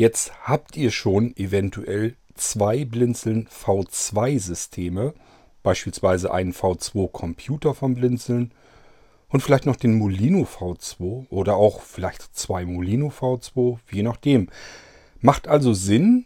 Jetzt 0.00 0.32
habt 0.44 0.78
ihr 0.78 0.92
schon 0.92 1.36
eventuell 1.36 2.16
zwei 2.32 2.86
Blinzeln 2.86 3.46
V2-Systeme, 3.48 5.12
beispielsweise 5.62 6.32
einen 6.32 6.54
V2-Computer 6.54 7.74
vom 7.74 7.96
Blinzeln 7.96 8.50
und 9.28 9.42
vielleicht 9.42 9.66
noch 9.66 9.76
den 9.76 9.98
Molino 9.98 10.44
V2 10.44 11.26
oder 11.28 11.56
auch 11.56 11.82
vielleicht 11.82 12.34
zwei 12.34 12.64
Molino 12.64 13.08
V2, 13.08 13.76
je 13.92 14.02
nachdem. 14.02 14.48
Macht 15.20 15.48
also 15.48 15.74
Sinn, 15.74 16.24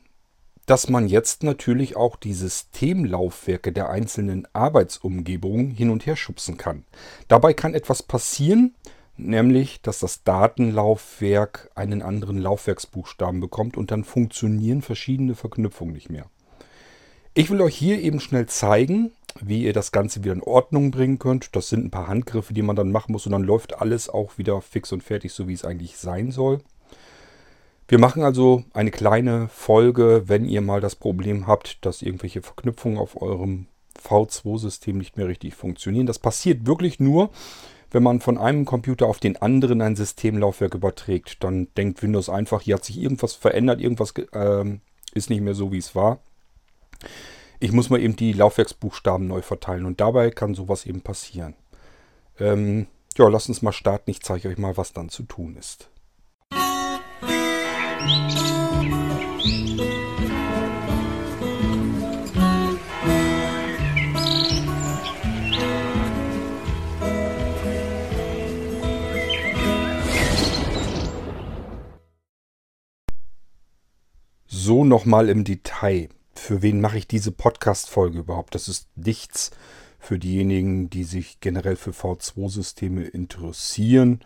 dass 0.66 0.88
man 0.88 1.08
jetzt 1.08 1.42
natürlich 1.42 1.96
auch 1.96 2.14
die 2.14 2.34
Systemlaufwerke 2.34 3.72
der 3.72 3.90
einzelnen 3.90 4.46
Arbeitsumgebungen 4.52 5.72
hin 5.72 5.90
und 5.90 6.06
her 6.06 6.14
schubsen 6.14 6.58
kann. 6.58 6.84
Dabei 7.26 7.54
kann 7.54 7.74
etwas 7.74 8.04
passieren, 8.04 8.76
nämlich 9.16 9.80
dass 9.82 9.98
das 9.98 10.24
Datenlaufwerk 10.24 11.70
einen 11.74 12.02
anderen 12.02 12.38
Laufwerksbuchstaben 12.38 13.40
bekommt 13.40 13.76
und 13.76 13.90
dann 13.90 14.04
funktionieren 14.04 14.82
verschiedene 14.82 15.34
Verknüpfungen 15.34 15.94
nicht 15.94 16.10
mehr. 16.10 16.26
Ich 17.34 17.50
will 17.50 17.60
euch 17.60 17.76
hier 17.76 18.00
eben 18.00 18.20
schnell 18.20 18.46
zeigen, 18.46 19.10
wie 19.40 19.64
ihr 19.64 19.72
das 19.72 19.90
Ganze 19.90 20.22
wieder 20.22 20.34
in 20.34 20.42
Ordnung 20.42 20.90
bringen 20.90 21.18
könnt. 21.18 21.56
Das 21.56 21.68
sind 21.68 21.84
ein 21.84 21.90
paar 21.90 22.06
Handgriffe, 22.06 22.54
die 22.54 22.62
man 22.62 22.76
dann 22.76 22.92
machen 22.92 23.12
muss 23.12 23.26
und 23.26 23.32
dann 23.32 23.42
läuft 23.42 23.80
alles 23.80 24.08
auch 24.08 24.38
wieder 24.38 24.60
fix 24.60 24.92
und 24.92 25.02
fertig, 25.02 25.32
so 25.32 25.48
wie 25.48 25.54
es 25.54 25.64
eigentlich 25.64 25.96
sein 25.96 26.30
soll. 26.30 26.60
Wir 27.88 27.98
machen 27.98 28.22
also 28.22 28.64
eine 28.72 28.90
kleine 28.90 29.48
Folge, 29.48 30.22
wenn 30.26 30.46
ihr 30.46 30.60
mal 30.60 30.80
das 30.80 30.96
Problem 30.96 31.46
habt, 31.46 31.84
dass 31.84 32.02
irgendwelche 32.02 32.40
Verknüpfungen 32.40 32.98
auf 32.98 33.20
eurem 33.20 33.66
V2-System 34.02 34.96
nicht 34.96 35.16
mehr 35.16 35.28
richtig 35.28 35.54
funktionieren. 35.54 36.06
Das 36.06 36.18
passiert 36.18 36.66
wirklich 36.66 36.98
nur, 36.98 37.30
wenn 37.94 38.02
man 38.02 38.20
von 38.20 38.38
einem 38.38 38.64
Computer 38.64 39.06
auf 39.06 39.20
den 39.20 39.40
anderen 39.40 39.80
ein 39.80 39.94
Systemlaufwerk 39.94 40.74
überträgt. 40.74 41.44
Dann 41.44 41.68
denkt 41.76 42.02
Windows 42.02 42.28
einfach, 42.28 42.60
hier 42.60 42.74
hat 42.74 42.84
sich 42.84 42.98
irgendwas 43.00 43.34
verändert, 43.34 43.80
irgendwas 43.80 44.12
äh, 44.32 44.78
ist 45.14 45.30
nicht 45.30 45.40
mehr 45.40 45.54
so, 45.54 45.70
wie 45.70 45.78
es 45.78 45.94
war. 45.94 46.18
Ich 47.60 47.70
muss 47.70 47.90
mal 47.90 48.00
eben 48.00 48.16
die 48.16 48.32
Laufwerksbuchstaben 48.32 49.28
neu 49.28 49.42
verteilen 49.42 49.86
und 49.86 50.00
dabei 50.00 50.30
kann 50.30 50.56
sowas 50.56 50.86
eben 50.86 51.02
passieren. 51.02 51.54
Ähm, 52.40 52.88
ja, 53.16 53.28
lasst 53.28 53.48
uns 53.48 53.62
mal 53.62 53.70
starten. 53.70 54.10
Ich 54.10 54.22
zeige 54.22 54.48
euch 54.48 54.58
mal, 54.58 54.76
was 54.76 54.92
dann 54.92 55.08
zu 55.08 55.22
tun 55.22 55.56
ist. 55.56 55.88
So 74.66 74.82
nochmal 74.82 75.28
im 75.28 75.44
Detail. 75.44 76.08
Für 76.34 76.62
wen 76.62 76.80
mache 76.80 76.96
ich 76.96 77.06
diese 77.06 77.32
Podcast-Folge 77.32 78.20
überhaupt? 78.20 78.54
Das 78.54 78.66
ist 78.66 78.88
nichts 78.96 79.50
für 79.98 80.18
diejenigen, 80.18 80.88
die 80.88 81.04
sich 81.04 81.38
generell 81.40 81.76
für 81.76 81.90
V2-Systeme 81.90 83.02
interessieren 83.02 84.20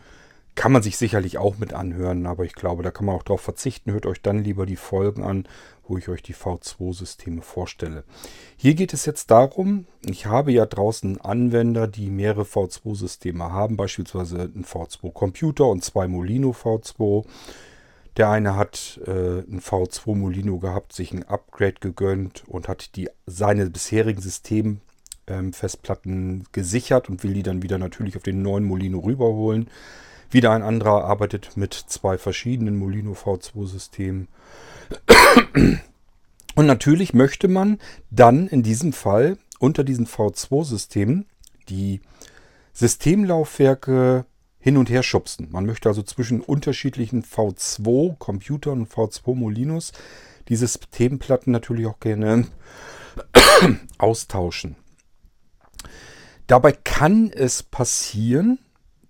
kann 0.59 0.73
man 0.73 0.83
sich 0.83 0.99
sicherlich 0.99 1.39
auch 1.39 1.59
mit 1.59 1.73
anhören, 1.73 2.27
aber 2.27 2.45
ich 2.45 2.53
glaube, 2.53 2.83
da 2.83 2.91
kann 2.91 3.07
man 3.07 3.15
auch 3.15 3.23
darauf 3.23 3.41
verzichten. 3.41 3.93
Hört 3.93 4.07
euch 4.07 4.21
dann 4.21 4.43
lieber 4.43 4.67
die 4.67 4.75
Folgen 4.75 5.23
an, 5.23 5.47
wo 5.87 5.97
ich 5.97 6.09
euch 6.09 6.21
die 6.21 6.35
V2-Systeme 6.35 7.43
vorstelle. 7.43 8.03
Hier 8.57 8.75
geht 8.75 8.93
es 8.93 9.07
jetzt 9.07 9.31
darum, 9.31 9.87
ich 10.05 10.27
habe 10.27 10.51
ja 10.51 10.67
draußen 10.67 11.21
Anwender, 11.21 11.87
die 11.87 12.11
mehrere 12.11 12.43
V2-Systeme 12.43 13.53
haben, 13.53 13.77
beispielsweise 13.77 14.41
einen 14.41 14.65
V2-Computer 14.65 15.65
und 15.65 15.85
zwei 15.85 16.09
Molino 16.09 16.51
V2. 16.51 17.25
Der 18.17 18.31
eine 18.31 18.57
hat 18.57 19.01
äh, 19.07 19.41
ein 19.41 19.61
V2 19.61 20.17
Molino 20.17 20.59
gehabt, 20.59 20.93
sich 20.93 21.13
ein 21.13 21.25
Upgrade 21.25 21.77
gegönnt 21.81 22.45
und 22.47 22.69
hat 22.69 22.97
die, 22.97 23.09
seine 23.27 23.71
bisherigen 23.71 24.21
Systemfestplatten 24.21 26.41
ähm, 26.41 26.45
gesichert 26.53 27.09
und 27.09 27.23
will 27.23 27.35
die 27.35 27.43
dann 27.43 27.63
wieder 27.63 27.79
natürlich 27.79 28.17
auf 28.17 28.23
den 28.23 28.43
neuen 28.43 28.65
Molino 28.65 28.99
rüberholen. 28.99 29.69
Wieder 30.31 30.53
ein 30.53 30.63
anderer 30.63 31.05
arbeitet 31.05 31.57
mit 31.57 31.75
zwei 31.75 32.19
verschiedenen 32.19 32.77
Molino 32.77 33.13
V2-Systemen. 33.13 34.29
Und 36.55 36.67
natürlich 36.67 37.15
möchte 37.15 37.49
man 37.49 37.79
dann 38.11 38.49
in 38.49 38.63
diesem 38.63 38.93
Fall 38.93 39.39
unter 39.59 39.85
diesen 39.85 40.07
V2-Systemen 40.07 41.27
die 41.69 42.01
Systemlaufwerke 42.73 44.25
hin 44.59 44.77
und 44.77 44.91
her 44.91 45.03
schubsen. 45.03 45.49
Man 45.51 45.67
möchte 45.67 45.89
also 45.89 46.03
zwischen 46.03 46.41
unterschiedlichen 46.41 47.23
V2-Computern 47.23 48.81
und 48.81 48.93
V2-Molinos 48.93 49.93
die 50.49 50.57
Systemplatten 50.57 51.53
natürlich 51.53 51.87
auch 51.87 52.01
gerne 52.01 52.47
austauschen. 53.99 54.77
Dabei 56.47 56.73
kann 56.73 57.31
es 57.31 57.63
passieren, 57.63 58.59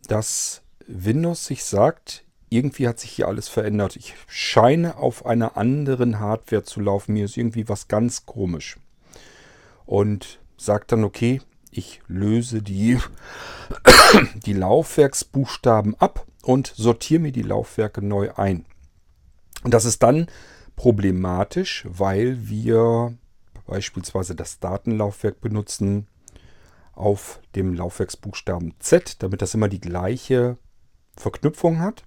dass 0.08 0.62
Windows 0.86 1.46
sich 1.46 1.64
sagt, 1.64 2.24
irgendwie 2.50 2.88
hat 2.88 2.98
sich 2.98 3.12
hier 3.12 3.28
alles 3.28 3.48
verändert. 3.48 3.96
Ich 3.96 4.14
scheine 4.26 4.96
auf 4.96 5.26
einer 5.26 5.56
anderen 5.56 6.18
Hardware 6.18 6.64
zu 6.64 6.80
laufen. 6.80 7.12
Mir 7.12 7.26
ist 7.26 7.36
irgendwie 7.36 7.68
was 7.68 7.88
ganz 7.88 8.26
komisch. 8.26 8.78
Und 9.86 10.40
sagt 10.56 10.92
dann, 10.92 11.04
okay, 11.04 11.40
ich 11.78 12.00
löse 12.08 12.60
die, 12.60 12.98
die 14.46 14.52
Laufwerksbuchstaben 14.52 15.94
ab 15.94 16.26
und 16.42 16.72
sortiere 16.76 17.20
mir 17.20 17.32
die 17.32 17.42
Laufwerke 17.42 18.02
neu 18.02 18.32
ein. 18.34 18.66
Und 19.62 19.72
das 19.72 19.84
ist 19.84 20.02
dann 20.02 20.26
problematisch, 20.76 21.86
weil 21.88 22.48
wir 22.48 23.16
beispielsweise 23.66 24.34
das 24.34 24.58
Datenlaufwerk 24.58 25.40
benutzen 25.40 26.06
auf 26.92 27.40
dem 27.54 27.74
Laufwerksbuchstaben 27.74 28.74
Z, 28.80 29.22
damit 29.22 29.40
das 29.40 29.54
immer 29.54 29.68
die 29.68 29.80
gleiche 29.80 30.56
Verknüpfung 31.16 31.80
hat. 31.80 32.02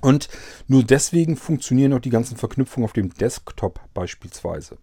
Und 0.00 0.28
nur 0.66 0.84
deswegen 0.84 1.36
funktionieren 1.36 1.92
auch 1.92 2.00
die 2.00 2.10
ganzen 2.10 2.36
Verknüpfungen 2.36 2.84
auf 2.84 2.92
dem 2.92 3.14
Desktop 3.14 3.80
beispielsweise. 3.94 4.78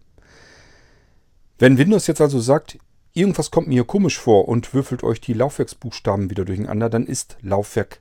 Wenn 1.58 1.78
Windows 1.78 2.06
jetzt 2.06 2.20
also 2.20 2.38
sagt, 2.38 2.78
irgendwas 3.16 3.50
kommt 3.50 3.68
mir 3.68 3.74
hier 3.74 3.84
komisch 3.84 4.18
vor 4.18 4.46
und 4.48 4.74
würfelt 4.74 5.02
euch 5.02 5.20
die 5.20 5.32
Laufwerksbuchstaben 5.32 6.30
wieder 6.30 6.44
durcheinander, 6.44 6.90
dann 6.90 7.06
ist 7.06 7.38
Laufwerk 7.40 8.00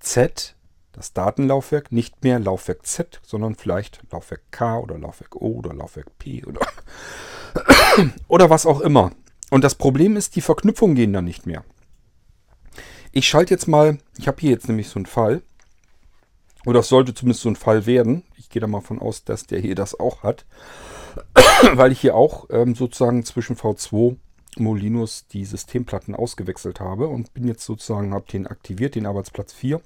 Z, 0.00 0.56
das 0.92 1.12
Datenlaufwerk, 1.12 1.92
nicht 1.92 2.24
mehr 2.24 2.38
Laufwerk 2.38 2.86
Z, 2.86 3.20
sondern 3.22 3.54
vielleicht 3.54 4.00
Laufwerk 4.10 4.42
K 4.50 4.78
oder 4.78 4.98
Laufwerk 4.98 5.36
O 5.36 5.58
oder 5.58 5.74
Laufwerk 5.74 6.18
P 6.18 6.44
oder, 6.44 6.60
oder 8.28 8.50
was 8.50 8.66
auch 8.66 8.80
immer. 8.80 9.12
Und 9.50 9.64
das 9.64 9.74
Problem 9.74 10.16
ist, 10.16 10.34
die 10.34 10.40
Verknüpfungen 10.40 10.96
gehen 10.96 11.12
dann 11.12 11.26
nicht 11.26 11.46
mehr. 11.46 11.64
Ich 13.12 13.28
schalte 13.28 13.52
jetzt 13.52 13.68
mal, 13.68 13.98
ich 14.16 14.26
habe 14.26 14.40
hier 14.40 14.50
jetzt 14.50 14.68
nämlich 14.68 14.88
so 14.88 14.96
einen 14.98 15.06
Fall. 15.06 15.42
Oder 16.64 16.80
es 16.80 16.88
sollte 16.88 17.12
zumindest 17.12 17.42
so 17.42 17.50
ein 17.50 17.56
Fall 17.56 17.84
werden. 17.84 18.22
Ich 18.36 18.48
gehe 18.48 18.60
da 18.60 18.66
mal 18.66 18.80
von 18.80 18.98
aus, 18.98 19.24
dass 19.24 19.46
der 19.46 19.58
hier 19.58 19.74
das 19.74 19.98
auch 19.98 20.22
hat. 20.22 20.46
Weil 21.74 21.92
ich 21.92 22.00
hier 22.00 22.14
auch 22.14 22.46
ähm, 22.50 22.74
sozusagen 22.74 23.24
zwischen 23.24 23.56
V2 23.56 24.16
Molinos 24.58 25.26
die 25.28 25.44
Systemplatten 25.44 26.14
ausgewechselt 26.14 26.80
habe 26.80 27.08
und 27.08 27.32
bin 27.34 27.46
jetzt 27.46 27.64
sozusagen, 27.64 28.12
habe 28.12 28.26
den 28.30 28.46
aktiviert, 28.46 28.94
den 28.94 29.06
Arbeitsplatz 29.06 29.52
4. 29.52 29.80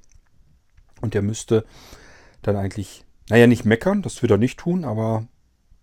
Und 1.01 1.15
der 1.15 1.23
müsste 1.23 1.65
dann 2.43 2.57
eigentlich, 2.57 3.05
naja, 3.29 3.47
nicht 3.47 3.65
meckern, 3.65 4.03
das 4.03 4.23
wird 4.23 4.33
er 4.33 4.39
nicht 4.39 4.59
tun, 4.59 4.85
aber 4.85 5.27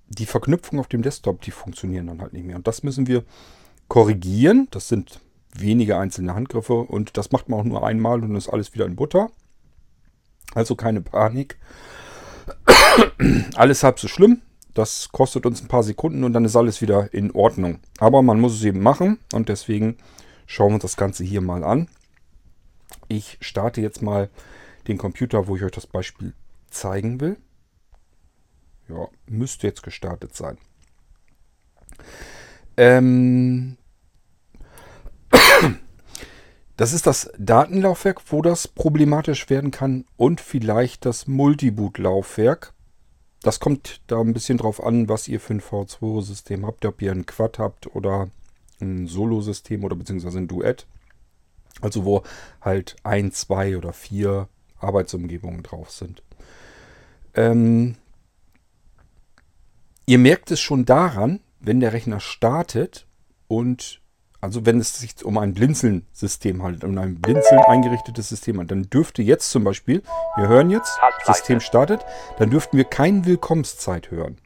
die 0.09 0.26
Verknüpfung 0.26 0.80
auf 0.80 0.88
dem 0.88 1.02
Desktop, 1.02 1.42
die 1.42 1.52
funktionieren 1.52 2.08
dann 2.08 2.22
halt 2.22 2.34
nicht 2.34 2.46
mehr. 2.46 2.56
Und 2.56 2.68
das 2.68 2.84
müssen 2.84 3.08
wir 3.08 3.24
korrigieren. 3.88 4.68
Das 4.72 4.88
sind 4.88 5.22
wenige 5.56 5.98
einzelne 5.98 6.34
Handgriffe 6.34 6.74
und 6.74 7.18
das 7.18 7.31
macht 7.31 7.50
man 7.50 7.60
auch 7.60 7.64
nur 7.64 7.86
einmal 7.86 8.24
und 8.24 8.36
ist 8.36 8.50
alles 8.50 8.74
wieder 8.74 8.86
in 8.86 8.96
Butter. 8.96 9.30
Also 10.56 10.75
keine 10.75 11.02
Panik. 11.02 11.58
alles 13.56 13.84
halb 13.84 14.00
so 14.00 14.07
schlimm. 14.07 14.42
Das 14.74 15.10
kostet 15.12 15.46
uns 15.46 15.62
ein 15.62 15.68
paar 15.68 15.84
Sekunden 15.84 16.24
und 16.24 16.34
dann 16.34 16.46
ist 16.46 16.56
alles 16.56 16.81
wieder 16.81 17.14
in 17.14 17.31
Ordnung. 17.31 17.80
Aber 18.00 18.22
man 18.22 18.40
muss 18.40 18.56
es 18.56 18.64
eben 18.64 18.81
machen 18.81 19.20
und 19.34 19.50
deswegen 19.50 19.98
schauen 20.48 20.70
wir 20.70 20.75
uns 20.75 20.84
das 20.84 20.98
Ganze 20.98 21.24
hier 21.24 21.42
mal 21.42 21.64
an. 21.64 21.88
Ich 23.08 23.38
starte 23.42 23.81
jetzt 23.81 24.02
mal 24.02 24.30
den 24.88 24.98
Computer, 24.98 25.48
wo 25.48 25.56
ich 25.56 25.64
euch 25.64 25.72
das 25.72 25.88
Beispiel 25.88 26.34
zeigen 26.70 27.22
will. 27.22 27.38
Ja, 28.90 29.08
müsste 29.28 29.68
jetzt 29.68 29.84
gestartet 29.84 30.36
sein. 30.36 30.58
Ähm, 32.75 33.78
das 36.78 36.94
ist 36.94 37.08
das 37.08 37.31
Datenlaufwerk, 37.38 38.22
wo 38.31 38.42
das 38.42 38.68
problematisch 38.68 39.50
werden 39.50 39.72
kann 39.72 40.06
und 40.18 40.42
vielleicht 40.42 41.06
das 41.06 41.28
Multiboot-Laufwerk. 41.28 42.73
Das 43.44 43.60
kommt 43.60 44.01
da 44.07 44.22
ein 44.22 44.34
bisschen 44.34 44.57
drauf 44.57 44.81
an, 44.81 45.10
was 45.10 45.28
ihr 45.28 45.40
für 45.40 45.54
ein 45.54 45.62
V2-System 45.62 46.66
habt, 46.66 46.86
ob 46.86 47.01
ihr 47.01 47.12
ein 47.12 47.25
Quad 47.25 47.60
habt 47.60 47.94
oder 47.94 48.30
ein 48.80 49.06
Solo-System 49.06 49.84
oder 49.84 49.98
beziehungsweise 49.98 50.38
ein 50.38 50.48
Duett. 50.48 50.88
Also 51.81 52.06
wo 52.06 52.24
halt 52.62 52.95
ein, 53.04 53.34
zwei 53.34 53.78
oder 53.78 53.92
vier 53.92 54.48
Arbeitsumgebungen 54.80 55.62
drauf 55.62 55.92
sind. 55.92 56.24
Ähm, 57.34 57.95
ihr 60.06 60.19
merkt 60.19 60.50
es 60.51 60.62
schon 60.62 60.86
daran, 60.86 61.42
wenn 61.60 61.81
der 61.81 61.92
Rechner 61.92 62.22
startet 62.22 63.06
und 63.50 64.00
also 64.44 64.66
wenn 64.66 64.81
es 64.81 65.00
sich 65.00 65.24
um 65.24 65.38
ein 65.38 65.54
Blinzeln-System 65.54 66.63
handelt, 66.63 66.84
um 66.84 66.98
ein 66.98 67.22
Blinzeln 67.22 67.62
eingerichtetes 67.62 68.28
System 68.28 68.60
handelt, 68.60 68.72
dann 68.72 68.90
dürfte 68.90 69.22
jetzt 69.22 69.50
zum 69.50 69.63
Beispiel, 69.63 70.04
wir 70.36 70.50
hören 70.50 70.69
jetzt, 70.69 71.00
System 71.25 71.62
startet, 71.62 72.01
dann 72.40 72.50
dürften 72.50 72.75
wir 72.75 72.84
keine 72.84 73.24
Willkommenszeit 73.24 74.12
hören. 74.12 74.38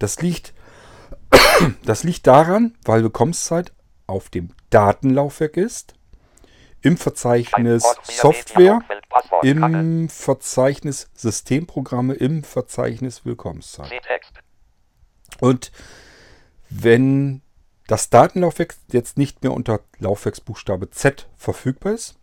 Das 0.00 0.20
liegt, 0.20 0.52
das 1.84 2.02
liegt 2.02 2.26
daran, 2.26 2.76
weil 2.84 3.04
Willkommenszeit 3.04 3.72
auf 4.08 4.30
dem 4.30 4.50
Datenlaufwerk 4.70 5.56
ist, 5.56 5.94
im 6.80 6.96
Verzeichnis 6.96 7.84
Software, 8.02 8.80
im 9.42 10.08
Verzeichnis 10.08 11.08
Systemprogramme, 11.14 12.14
im 12.14 12.42
Verzeichnis 12.42 13.24
Willkommenszeit. 13.24 13.92
Und 15.38 15.70
wenn 16.68 17.42
das 17.90 18.08
Datenlaufwerk 18.08 18.76
jetzt 18.92 19.18
nicht 19.18 19.42
mehr 19.42 19.52
unter 19.52 19.80
Laufwerksbuchstabe 19.98 20.90
Z 20.90 21.28
verfügbar 21.36 21.94
ist, 21.94 22.14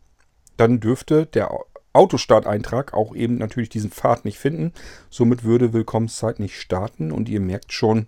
dann 0.56 0.80
dürfte 0.80 1.26
der 1.26 1.52
Autostart-Eintrag 1.92 2.94
auch 2.94 3.14
eben 3.14 3.38
natürlich 3.38 3.68
diesen 3.68 3.92
Pfad 3.92 4.24
nicht 4.24 4.40
finden. 4.40 4.72
Somit 5.10 5.44
würde 5.44 5.74
Willkommenszeit 5.74 6.40
nicht 6.40 6.58
starten 6.58 7.12
und 7.12 7.28
ihr 7.28 7.42
merkt 7.42 7.74
schon, 7.74 8.08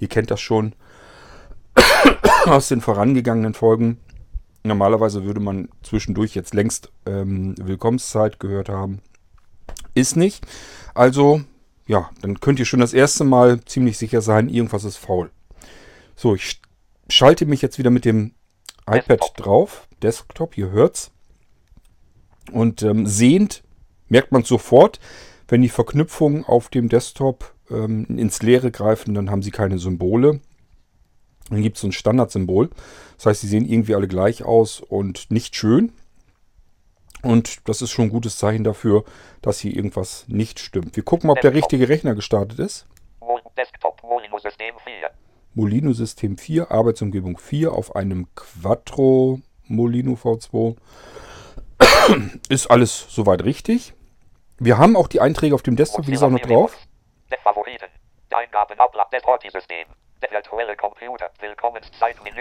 ihr 0.00 0.08
kennt 0.08 0.32
das 0.32 0.40
schon 0.40 0.74
aus 2.46 2.66
den 2.66 2.80
vorangegangenen 2.80 3.54
Folgen. 3.54 4.00
Normalerweise 4.64 5.24
würde 5.24 5.40
man 5.40 5.68
zwischendurch 5.84 6.34
jetzt 6.34 6.54
längst 6.54 6.90
ähm, 7.06 7.54
Willkommenszeit 7.56 8.40
gehört 8.40 8.68
haben. 8.68 9.00
Ist 9.94 10.16
nicht. 10.16 10.44
Also, 10.92 11.42
ja, 11.86 12.10
dann 12.20 12.40
könnt 12.40 12.58
ihr 12.58 12.64
schon 12.64 12.80
das 12.80 12.94
erste 12.94 13.22
Mal 13.22 13.60
ziemlich 13.64 13.96
sicher 13.96 14.22
sein, 14.22 14.48
irgendwas 14.48 14.82
ist 14.82 14.96
faul. 14.96 15.30
So, 16.16 16.34
ich 16.34 16.60
schalte 17.08 17.46
mich 17.46 17.62
jetzt 17.62 17.78
wieder 17.78 17.90
mit 17.90 18.04
dem 18.04 18.34
iPad 18.86 19.20
Desktop. 19.20 19.36
drauf. 19.36 19.88
Desktop, 20.02 20.58
ihr 20.58 20.70
hört's. 20.70 21.10
Und 22.52 22.82
ähm, 22.82 23.06
sehend 23.06 23.62
merkt 24.08 24.32
man 24.32 24.44
sofort, 24.44 25.00
wenn 25.48 25.62
die 25.62 25.68
Verknüpfungen 25.68 26.44
auf 26.44 26.68
dem 26.68 26.88
Desktop 26.88 27.54
ähm, 27.70 28.06
ins 28.18 28.42
Leere 28.42 28.70
greifen, 28.70 29.14
dann 29.14 29.30
haben 29.30 29.42
sie 29.42 29.50
keine 29.50 29.78
Symbole. 29.78 30.40
Dann 31.50 31.62
gibt 31.62 31.76
es 31.76 31.82
so 31.82 31.88
ein 31.88 31.92
Standardsymbol. 31.92 32.70
Das 33.16 33.26
heißt, 33.26 33.40
sie 33.42 33.48
sehen 33.48 33.66
irgendwie 33.66 33.94
alle 33.94 34.08
gleich 34.08 34.44
aus 34.44 34.80
und 34.80 35.30
nicht 35.30 35.56
schön. 35.56 35.92
Und 37.22 37.68
das 37.68 37.80
ist 37.80 37.90
schon 37.90 38.06
ein 38.06 38.10
gutes 38.10 38.36
Zeichen 38.36 38.64
dafür, 38.64 39.04
dass 39.40 39.60
hier 39.60 39.74
irgendwas 39.74 40.26
nicht 40.28 40.58
stimmt. 40.58 40.96
Wir 40.96 41.02
gucken 41.02 41.26
mal, 41.26 41.34
ob 41.34 41.40
der 41.40 41.54
richtige 41.54 41.88
Rechner 41.88 42.14
gestartet 42.14 42.58
ist. 42.58 42.86
Desktop, 43.56 44.02
System 44.42 44.74
4. 44.84 45.10
Molino 45.54 45.92
System 45.92 46.36
4, 46.36 46.70
Arbeitsumgebung 46.70 47.38
4 47.38 47.72
auf 47.72 47.94
einem 47.94 48.26
Quattro 48.34 49.40
Molino 49.66 50.14
V2. 50.14 50.76
Ist 52.48 52.70
alles 52.70 53.06
soweit 53.08 53.44
richtig. 53.44 53.94
Wir 54.58 54.78
haben 54.78 54.96
auch 54.96 55.08
die 55.08 55.20
Einträge 55.20 55.54
auf 55.54 55.62
dem 55.62 55.76
Desktop, 55.76 56.06
wie 56.06 56.12
gesagt, 56.12 56.32
noch 56.32 56.40
drauf. 56.40 56.76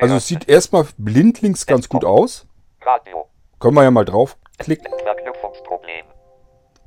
Also 0.01 0.15
es 0.15 0.27
sieht 0.27 0.49
erstmal 0.49 0.87
blindlings 0.97 1.65
ganz 1.65 1.89
gut 1.89 2.05
aus. 2.05 2.47
Können 3.59 3.75
wir 3.75 3.83
ja 3.83 3.91
mal 3.91 4.05
draufklicken. 4.05 4.87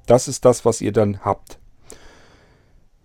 Das 0.06 0.28
ist 0.28 0.44
das, 0.44 0.64
was 0.64 0.80
ihr 0.80 0.92
dann 0.92 1.24
habt. 1.24 1.58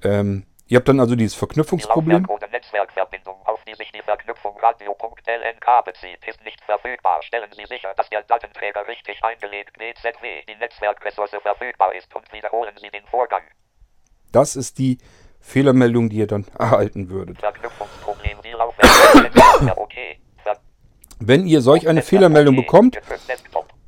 Ähm, 0.03 0.45
Ihr 0.71 0.77
habt 0.77 0.87
dann 0.87 1.01
also 1.01 1.17
dieses 1.17 1.35
Verknüpfungsproblem. 1.35 2.25
Die 2.25 2.49
Netzwerkverbindung, 2.49 3.35
auf 3.43 3.61
die 3.65 3.75
sich 3.75 3.91
die 3.91 4.01
Verknüpfung 4.01 4.57
radio.lnk 4.57 5.83
bezieht, 5.83 6.25
ist 6.25 6.41
nicht 6.45 6.63
verfügbar. 6.63 7.21
Stellen 7.23 7.49
Sie 7.53 7.65
sicher, 7.65 7.93
dass 7.97 8.09
der 8.09 8.23
Datenträger 8.23 8.87
richtig 8.87 9.21
eingelegt 9.21 9.77
BZW, 9.77 10.45
die 10.47 10.55
Netzwerkressource 10.55 11.35
verfügbar 11.41 11.93
ist 11.93 12.15
und 12.15 12.31
wiederholen 12.31 12.73
Sie 12.79 12.89
den 12.89 13.03
Vorgang. 13.07 13.41
Das 14.31 14.55
ist 14.55 14.77
die 14.77 14.99
Fehlermeldung, 15.41 16.09
die 16.09 16.19
ihr 16.19 16.27
dann 16.27 16.45
erhalten 16.57 17.09
würdet. 17.09 17.39
Verknüpfungsproblem, 17.39 18.37
die 18.41 18.51
Laufwerk, 18.51 19.77
okay. 19.77 20.21
Wenn 21.19 21.47
ihr 21.47 21.59
solch 21.59 21.89
eine 21.89 22.01
Fehlermeldung 22.01 22.55
bekommt, 22.55 22.97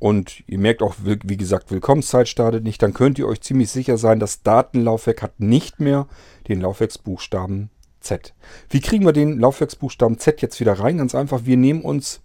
und 0.04 0.44
ihr 0.46 0.58
merkt 0.58 0.82
auch, 0.82 0.96
wie 0.98 1.36
gesagt, 1.38 1.70
Willkommenszeit 1.70 2.28
startet 2.28 2.62
nicht, 2.62 2.82
dann 2.82 2.92
könnt 2.92 3.18
ihr 3.18 3.26
euch 3.26 3.40
ziemlich 3.40 3.70
sicher 3.70 3.96
sein, 3.96 4.20
das 4.20 4.42
Datenlaufwerk 4.42 5.22
hat 5.22 5.40
nicht 5.40 5.80
mehr 5.80 6.06
den 6.46 6.60
Laufwerksbuchstaben 6.60 7.70
Z. 8.00 8.34
Wie 8.68 8.82
kriegen 8.82 9.06
wir 9.06 9.14
den 9.14 9.38
Laufwerksbuchstaben 9.38 10.18
Z 10.18 10.42
jetzt 10.42 10.60
wieder 10.60 10.78
rein? 10.78 10.98
Ganz 10.98 11.14
einfach, 11.14 11.46
wir 11.46 11.56
nehmen 11.56 11.80
uns 11.80 12.20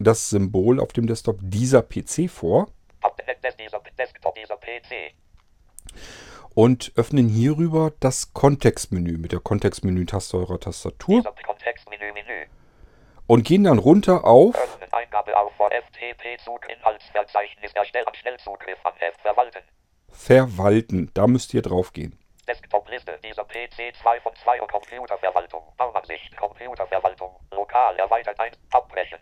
das 0.00 0.28
Symbol 0.28 0.80
auf 0.80 0.92
dem 0.92 1.06
Desktop 1.06 1.38
dieser 1.40 1.82
PC 1.82 2.28
vor 2.28 2.66
und 6.56 6.90
öffnen 6.96 7.28
hierüber 7.28 7.92
das 8.00 8.34
Kontextmenü 8.34 9.18
mit 9.18 9.30
der 9.30 9.38
Kontextmenü-Taste 9.38 10.36
eurer 10.36 10.58
Tastatur 10.58 11.22
und 13.30 13.44
gehen 13.44 13.62
dann 13.62 13.78
runter 13.78 14.24
auf 14.24 14.56
Eingabe 14.90 15.36
auf 15.36 15.52
FTP-Zug 15.52 16.68
Inhaltsverzeichnis 16.68 17.72
erstellen 17.74 18.12
Schnellzugriff 18.12 18.78
an 18.82 18.92
F 18.98 19.14
verwalten. 19.22 19.62
Verwalten, 20.10 21.12
da 21.14 21.28
müsst 21.28 21.54
ihr 21.54 21.62
drauf 21.62 21.92
gehen. 21.92 22.18
Desktop-Liste 22.48 23.20
dieser 23.22 23.44
PC 23.44 23.94
2 24.02 24.20
von 24.22 24.34
2 24.34 24.58
Computerverwaltung. 24.58 25.62
Baumansicht, 25.76 26.36
Computerverwaltung. 26.36 27.36
Lokal 27.52 27.96
erweitert 28.00 28.40
1. 28.40 28.58
Abbrechen. 28.72 29.20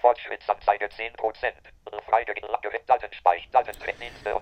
Fortschrittsanzeige 0.00 0.86
10%. 0.86 1.52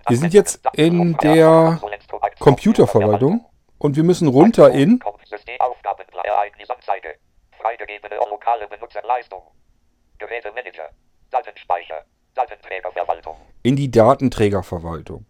Wir 0.08 0.16
sind 0.16 0.32
jetzt 0.32 0.60
in 0.74 1.16
der 1.16 1.80
Computerverwaltung 2.38 3.44
und 3.78 3.96
wir 3.96 4.04
müssen 4.04 4.28
runter 4.28 4.70
in 4.70 5.00
Freigegebene 7.64 8.16
lokale 8.28 8.68
Benutzerleistung. 8.68 9.42
Gerätemanager. 10.18 10.90
Datenspeicher. 11.30 12.04
Datenträgerverwaltung. 12.34 13.36
In 13.62 13.74
die 13.74 13.90
Datenträgerverwaltung. 13.90 15.24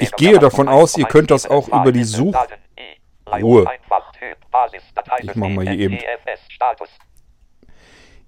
Ich 0.00 0.10
gehe 0.16 0.40
davon 0.40 0.68
aus, 0.68 0.96
ihr 0.96 1.04
könnt 1.04 1.30
das 1.30 1.46
auch 1.48 1.68
über 1.68 1.92
die 1.92 2.02
Such... 2.02 2.34
Ruhe. 3.30 3.70
Ich 5.22 5.34
mache 5.36 5.50
mal 5.50 5.68
hier 5.68 5.78
eben. 5.78 5.98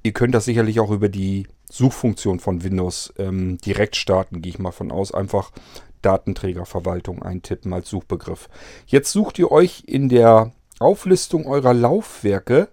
Ihr 0.05 0.13
könnt 0.13 0.37
das 0.37 0.45
sicherlich 0.45 0.79
auch 0.79 0.91
über 0.91 1.09
die 1.09 1.49
Suchfunktion 1.69 2.39
von 2.39 2.63
Windows 2.63 3.13
ähm, 3.19 3.59
direkt 3.59 3.97
starten, 3.97 4.41
gehe 4.41 4.51
ich 4.51 4.61
mal 4.61 4.71
von 4.71 4.93
aus. 4.93 5.13
Einfach 5.13 5.51
Datenträgerverwaltung 6.03 7.25
eintippen 7.25 7.73
als 7.73 7.89
Suchbegriff. 7.89 8.49
Jetzt 8.87 9.11
sucht 9.11 9.41
ihr 9.41 9.51
euch 9.51 9.83
in 9.89 10.09
der 10.09 10.53
Auflistung 10.79 11.47
eurer 11.47 11.75
Laufwerke 11.75 12.69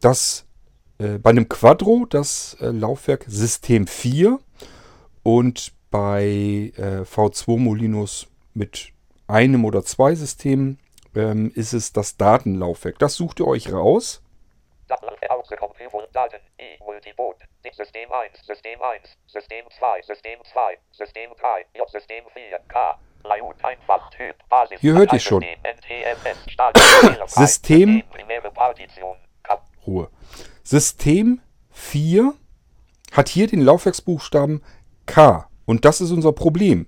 das 0.00 0.46
äh, 0.98 1.18
bei 1.18 1.30
einem 1.30 1.48
Quadro 1.48 2.06
das 2.08 2.56
äh, 2.60 2.66
Laufwerk 2.66 3.24
System 3.28 3.86
4 3.86 4.38
und 5.22 5.72
bei 5.90 6.72
äh, 6.76 7.02
V2 7.02 7.58
Molinos 7.58 8.28
mit 8.54 8.92
einem 9.26 9.64
oder 9.64 9.84
zwei 9.84 10.14
Systemen 10.14 10.78
ähm, 11.14 11.50
ist 11.54 11.72
es 11.72 11.92
das 11.92 12.16
Datenlaufwerk. 12.16 12.98
Das 12.98 13.14
sucht 13.14 13.40
ihr 13.40 13.46
euch 13.46 13.72
raus. 13.72 14.22
Daten, 16.16 16.40
I, 16.58 16.82
Multiboot, 16.82 17.36
System 17.74 18.10
1, 18.10 18.46
System 18.46 18.80
1, 18.80 19.18
System 19.26 19.66
2, 19.78 20.00
System 20.00 20.38
2, 20.50 20.78
System 20.92 21.30
3, 21.38 21.66
J, 21.74 21.90
System 21.90 22.24
4, 22.32 22.58
K, 22.68 22.98
Layout, 23.24 23.62
einfach, 23.62 24.08
Typ, 24.08 24.34
Basis, 24.48 24.80
Hier 24.80 24.94
hört 24.94 25.12
ihr 25.12 25.20
schon. 25.20 25.44
System, 27.26 28.02
Ruhe. 29.86 30.10
System 30.62 31.40
4 31.70 32.34
hat 33.12 33.28
hier 33.28 33.46
den 33.46 33.60
Laufwerksbuchstaben 33.60 34.62
K. 35.06 35.48
Und 35.64 35.84
das 35.84 36.00
ist 36.00 36.10
unser 36.10 36.32
Problem. 36.32 36.86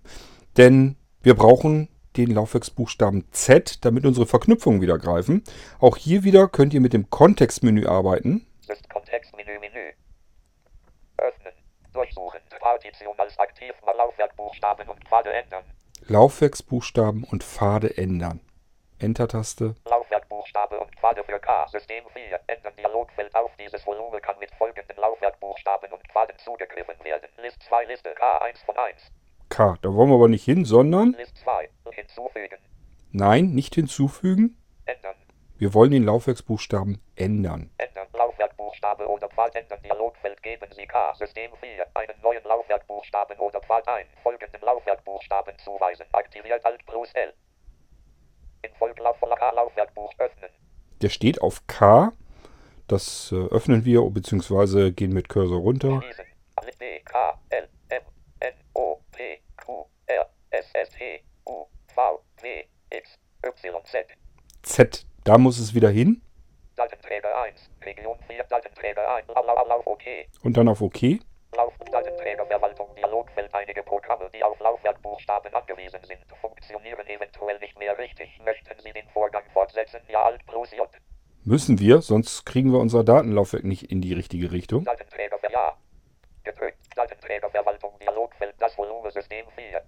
Denn 0.56 0.96
wir 1.22 1.34
brauchen 1.34 1.88
den 2.16 2.30
Laufwerksbuchstaben 2.30 3.24
Z, 3.30 3.84
damit 3.84 4.04
unsere 4.04 4.26
Verknüpfungen 4.26 4.80
wieder 4.80 4.98
greifen. 4.98 5.44
Auch 5.78 5.96
hier 5.96 6.24
wieder 6.24 6.48
könnt 6.48 6.74
ihr 6.74 6.80
mit 6.80 6.92
dem 6.92 7.10
Kontextmenü 7.10 7.86
arbeiten. 7.86 8.46
Kontextmenü, 8.92 9.58
Menü. 9.60 9.92
Öffnen. 11.18 11.52
Durchsuchen. 11.92 12.40
Partition 12.60 13.14
als 13.18 13.38
aktiv. 13.38 13.74
Laufwerkbuchstaben 13.96 14.88
und 14.88 15.04
Pfade 15.04 15.32
ändern. 15.32 15.64
Laufwerksbuchstaben 16.06 17.24
und 17.24 17.44
Pfade 17.44 17.96
ändern. 17.96 18.40
Enter-Taste. 18.98 19.76
Laufwerkbuchstabe 20.48 20.80
und 20.80 20.94
Pfade 20.96 21.24
für 21.24 21.38
K. 21.38 21.66
System 21.68 22.04
4. 22.12 22.40
Ändern 22.46 22.72
Dialogfeld 22.76 23.34
auf. 23.34 23.50
Dieses 23.58 23.86
Volumen 23.86 24.20
kann 24.22 24.38
mit 24.38 24.50
folgenden 24.52 24.96
Laufwerkbuchstaben 24.96 25.92
und 25.92 26.02
Pfaden 26.08 26.36
zugegriffen 26.38 26.94
werden. 27.04 27.28
List 27.42 27.62
2 27.64 27.84
Liste 27.84 28.14
K1 28.14 28.64
von 28.64 28.76
1. 28.76 29.12
K. 29.48 29.76
Da 29.82 29.94
wollen 29.94 30.08
wir 30.08 30.14
aber 30.14 30.28
nicht 30.28 30.44
hin, 30.44 30.64
sondern... 30.64 31.12
List 31.12 31.36
2. 31.38 31.68
Hinzufügen. 31.92 32.58
Nein, 33.12 33.54
nicht 33.54 33.74
hinzufügen. 33.74 34.56
Ändern. 34.86 35.16
Wir 35.58 35.74
wollen 35.74 35.90
den 35.90 36.04
Laufwerksbuchstaben 36.04 37.00
ändern. 37.16 37.70
Ändern. 37.78 38.08
Laufwerkbuchstabe 38.12 39.06
oder 39.06 39.28
Pfad 39.28 39.54
ändern. 39.54 39.80
Dialogfeld 39.82 40.42
geben 40.42 40.70
Sie 40.72 40.86
K. 40.86 41.14
System 41.14 41.50
4. 41.60 41.86
Einen 41.94 42.20
neuen 42.22 42.44
Laufwerkbuchstaben 42.44 43.38
oder 43.38 43.60
Pfad 43.60 43.86
ein. 43.88 44.06
Folgenden 44.22 44.60
Laufwerkbuchstaben 44.62 45.58
zuweisen. 45.58 46.06
Aktiviert 46.12 46.64
Alt 46.64 46.84
plus 46.86 47.12
L. 47.12 47.28
In 47.28 47.34
Vollklauf 47.34 47.34
voller 47.34 47.34
K. 47.34 47.36
Laufwerkbuch 47.36 47.36
öffnen. 47.38 48.47
Der 51.00 51.08
steht 51.08 51.40
auf 51.42 51.66
K. 51.66 52.12
Das 52.88 53.32
äh, 53.32 53.36
öffnen 53.36 53.84
wir, 53.84 54.02
beziehungsweise 54.10 54.92
gehen 54.92 55.12
mit 55.12 55.28
Cursor 55.28 55.60
runter. 55.60 56.02
Z. 64.62 65.06
Da 65.24 65.38
muss 65.38 65.58
es 65.58 65.74
wieder 65.74 65.88
hin. 65.90 66.22
Datenträger 66.76 67.36
1. 67.42 67.70
Region 67.84 68.16
4. 68.28 68.44
Datenträger 68.44 69.14
1. 69.16 69.26
Lauf, 69.28 69.46
lauf, 69.46 69.68
lauf, 69.68 69.86
OK. 69.86 70.02
Und 70.42 70.56
dann 70.56 70.68
auf 70.68 70.80
OK. 70.80 71.18
Lauf, 71.56 71.72
Datenträgerverwaltung, 71.90 72.94
Dialogfeld. 72.94 73.52
Einige 73.52 73.82
Programme, 73.82 74.30
die 74.32 74.44
auf 74.44 74.58
Laufwerkbuchstaben 74.60 75.52
angewiesen 75.54 76.00
sind, 76.04 76.20
funktionieren 76.58 77.06
eventuell 77.06 77.58
nicht 77.60 77.78
mehr 77.78 77.96
richtig. 77.98 78.40
Möchten 78.44 78.78
Sie 78.82 78.92
den 78.92 79.08
Vorgang 79.10 79.44
fortsetzen? 79.52 80.00
Ja, 80.08 80.24
Alt 80.24 80.44
plus 80.46 80.72
J. 80.72 80.88
Müssen 81.44 81.78
wir, 81.78 82.02
sonst 82.02 82.44
kriegen 82.44 82.72
wir 82.72 82.80
unser 82.80 83.04
Datenlaufwerk 83.04 83.64
nicht 83.64 83.90
in 83.90 84.00
die 84.00 84.12
richtige 84.12 84.50
Richtung. 84.50 84.84
Datenträger 84.84 85.38
für 85.38 85.52
Ja. 85.52 85.76
Gedrückt. 86.44 86.78
Datenträgerverwaltung, 86.96 87.92
Dialogfeld, 88.00 88.54
das 88.58 88.76
Volumensystem 88.76 89.46
4. 89.54 89.82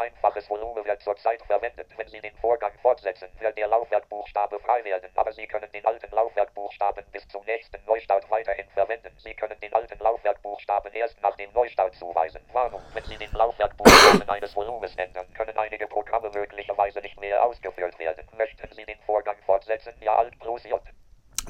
Einfaches 0.00 0.48
Volumen 0.48 0.82
wird 0.82 1.02
zurzeit 1.02 1.42
verwendet. 1.42 1.86
Wenn 1.94 2.08
Sie 2.08 2.22
den 2.22 2.34
Vorgang 2.38 2.72
fortsetzen, 2.80 3.28
wird 3.38 3.58
der 3.58 3.68
Laufwerkbuchstabe 3.68 4.58
frei 4.60 4.82
werden, 4.82 5.10
aber 5.14 5.30
Sie 5.30 5.46
können 5.46 5.70
den 5.72 5.84
alten 5.84 6.10
Laufwerkbuchstaben 6.10 7.04
bis 7.12 7.28
zum 7.28 7.44
nächsten 7.44 7.84
Neustart 7.84 8.30
weiterhin 8.30 8.66
verwenden. 8.70 9.14
Sie 9.18 9.34
können 9.34 9.60
den 9.60 9.74
alten 9.74 9.98
Laufwerkbuchstaben 9.98 10.90
erst 10.94 11.20
nach 11.20 11.36
dem 11.36 11.52
Neustart 11.52 11.94
zuweisen. 11.96 12.40
Warnung, 12.54 12.80
wenn 12.94 13.04
Sie 13.04 13.18
den 13.18 13.30
Laufwerkbuchstaben 13.32 14.26
eines 14.30 14.56
Volumens 14.56 14.96
ändern, 14.96 15.30
können 15.34 15.58
einige 15.58 15.86
Programme 15.86 16.30
möglicherweise 16.30 17.00
nicht 17.00 17.20
mehr 17.20 17.44
ausgeführt 17.44 17.98
werden. 17.98 18.26
Möchten 18.38 18.72
Sie 18.72 18.86
den 18.86 18.98
Vorgang 19.00 19.36
fortsetzen? 19.44 19.92
Ja, 20.00 20.16
Alt 20.16 20.38
plus 20.40 20.64
J. 20.64 20.80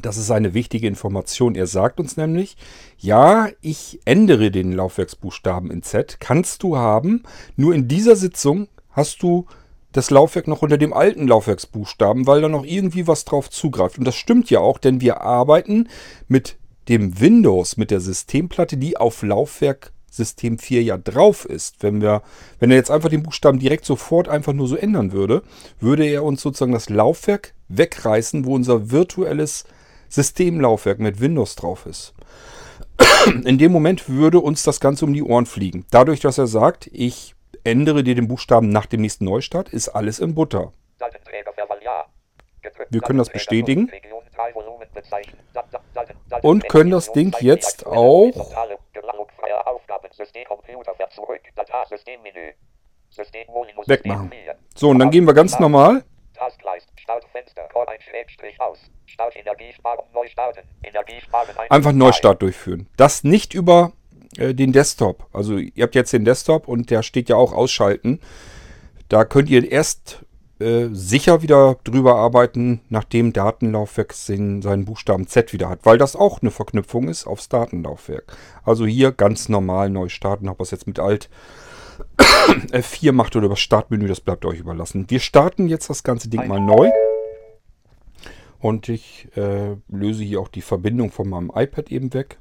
Das 0.02 0.16
ist 0.16 0.30
eine 0.30 0.54
wichtige 0.54 0.86
Information. 0.86 1.54
Er 1.54 1.66
sagt 1.66 2.00
uns 2.00 2.16
nämlich, 2.16 2.56
ja, 2.98 3.48
ich 3.60 4.00
ändere 4.04 4.50
den 4.50 4.72
Laufwerksbuchstaben 4.72 5.70
in 5.70 5.82
Z. 5.82 6.18
Kannst 6.20 6.62
du 6.62 6.76
haben. 6.76 7.22
Nur 7.56 7.74
in 7.74 7.88
dieser 7.88 8.16
Sitzung 8.16 8.68
hast 8.90 9.22
du 9.22 9.46
das 9.92 10.10
Laufwerk 10.10 10.46
noch 10.46 10.62
unter 10.62 10.78
dem 10.78 10.92
alten 10.92 11.26
Laufwerksbuchstaben, 11.26 12.26
weil 12.26 12.40
da 12.40 12.48
noch 12.48 12.64
irgendwie 12.64 13.06
was 13.06 13.24
drauf 13.24 13.50
zugreift. 13.50 13.98
Und 13.98 14.04
das 14.04 14.14
stimmt 14.14 14.48
ja 14.48 14.60
auch, 14.60 14.78
denn 14.78 15.00
wir 15.00 15.20
arbeiten 15.20 15.88
mit 16.28 16.56
dem 16.88 17.20
Windows, 17.20 17.76
mit 17.76 17.90
der 17.90 18.00
Systemplatte, 18.00 18.76
die 18.76 18.96
auf 18.96 19.22
Laufwerk 19.22 19.92
System 20.10 20.58
4 20.58 20.82
ja 20.82 20.98
drauf 20.98 21.44
ist. 21.44 21.82
Wenn 21.82 22.00
wir, 22.02 22.22
wenn 22.58 22.70
er 22.70 22.76
jetzt 22.76 22.90
einfach 22.90 23.08
den 23.08 23.22
Buchstaben 23.22 23.58
direkt 23.58 23.84
sofort 23.84 24.28
einfach 24.28 24.52
nur 24.52 24.66
so 24.66 24.76
ändern 24.76 25.12
würde, 25.12 25.42
würde 25.78 26.04
er 26.04 26.24
uns 26.24 26.42
sozusagen 26.42 26.72
das 26.72 26.88
Laufwerk 26.88 27.54
wegreißen, 27.68 28.44
wo 28.44 28.54
unser 28.54 28.90
virtuelles 28.90 29.64
Systemlaufwerk 30.10 30.98
mit 30.98 31.20
Windows 31.20 31.56
drauf 31.56 31.86
ist. 31.86 32.14
In 33.44 33.56
dem 33.58 33.72
Moment 33.72 34.08
würde 34.08 34.40
uns 34.40 34.62
das 34.62 34.80
Ganze 34.80 35.04
um 35.06 35.12
die 35.14 35.22
Ohren 35.22 35.46
fliegen. 35.46 35.86
Dadurch, 35.90 36.20
dass 36.20 36.36
er 36.38 36.46
sagt, 36.46 36.88
ich 36.92 37.34
ändere 37.64 38.02
dir 38.02 38.14
den 38.14 38.28
Buchstaben 38.28 38.68
nach 38.68 38.86
dem 38.86 39.00
nächsten 39.00 39.24
Neustart, 39.24 39.68
ist 39.70 39.88
alles 39.88 40.18
in 40.18 40.34
Butter. 40.34 40.72
Wir 42.90 43.00
können 43.00 43.18
das 43.18 43.30
bestätigen. 43.30 43.88
Region 43.88 44.22
3 44.34 44.54
Volumen 44.54 44.86
bezeichnen. 44.92 45.38
Dat- 45.54 45.72
dat- 45.72 45.80
Daten- 45.94 46.14
Daten- 46.28 46.46
Und 46.46 46.68
können 46.68 46.90
das 46.90 47.12
Ding 47.12 47.34
jetzt 47.40 47.86
auch- 47.86 48.32
Wegmachen. 53.88 54.30
System 54.30 54.44
4. 54.44 54.54
So, 54.74 54.88
und 54.90 54.98
dann 54.98 55.10
gehen 55.10 55.24
wir 55.24 55.34
ganz 55.34 55.58
normal. 55.58 56.04
Startfenster. 57.20 57.62
Ein 57.88 58.00
Schrägstrich 58.00 58.60
aus. 58.60 58.78
Start 59.06 59.34
Energiesparen. 59.36 60.04
Neu 60.14 60.26
starten. 60.28 60.60
Energiesparen. 60.82 61.56
ein- 61.58 61.70
Einfach 61.70 61.92
Neustart 61.92 62.40
durchführen. 62.42 62.88
Das 62.96 63.24
nicht 63.24 63.54
über 63.54 63.92
äh, 64.38 64.54
den 64.54 64.72
Desktop. 64.72 65.26
Also 65.32 65.56
ihr 65.56 65.82
habt 65.82 65.94
jetzt 65.94 66.12
den 66.12 66.24
Desktop 66.24 66.68
und 66.68 66.90
der 66.90 67.02
steht 67.02 67.28
ja 67.28 67.36
auch 67.36 67.52
ausschalten. 67.52 68.20
Da 69.08 69.24
könnt 69.24 69.48
ihr 69.50 69.70
erst 69.70 70.24
äh, 70.60 70.86
sicher 70.92 71.42
wieder 71.42 71.78
drüber 71.84 72.14
arbeiten, 72.16 72.80
nachdem 72.90 73.32
Datenlaufwerk 73.32 74.12
seinen 74.12 74.84
Buchstaben 74.84 75.26
Z 75.26 75.52
wieder 75.52 75.68
hat, 75.68 75.80
weil 75.84 75.98
das 75.98 76.14
auch 76.14 76.42
eine 76.42 76.50
Verknüpfung 76.52 77.08
ist 77.08 77.26
aufs 77.26 77.48
Datenlaufwerk. 77.48 78.36
Also 78.62 78.86
hier 78.86 79.10
ganz 79.10 79.48
normal 79.48 79.90
neu 79.90 80.08
starten, 80.08 80.48
ob 80.48 80.60
ihr 80.60 80.64
es 80.64 80.70
jetzt 80.70 80.86
mit 80.86 81.00
Alt 81.00 81.28
F4 82.72 83.12
macht 83.12 83.36
oder 83.36 83.46
über 83.46 83.54
das 83.54 83.60
Startmenü, 83.60 84.08
das 84.08 84.20
bleibt 84.20 84.44
euch 84.44 84.58
überlassen. 84.58 85.06
Wir 85.08 85.20
starten 85.20 85.68
jetzt 85.68 85.90
das 85.90 86.02
ganze 86.02 86.28
Ding 86.28 86.46
mal 86.46 86.60
neu. 86.60 86.90
Und 88.58 88.90
ich 88.90 89.28
äh, 89.36 89.76
löse 89.88 90.22
hier 90.22 90.40
auch 90.40 90.48
die 90.48 90.60
Verbindung 90.60 91.10
von 91.10 91.28
meinem 91.28 91.50
iPad 91.54 91.90
eben 91.90 92.12
weg. 92.12 92.38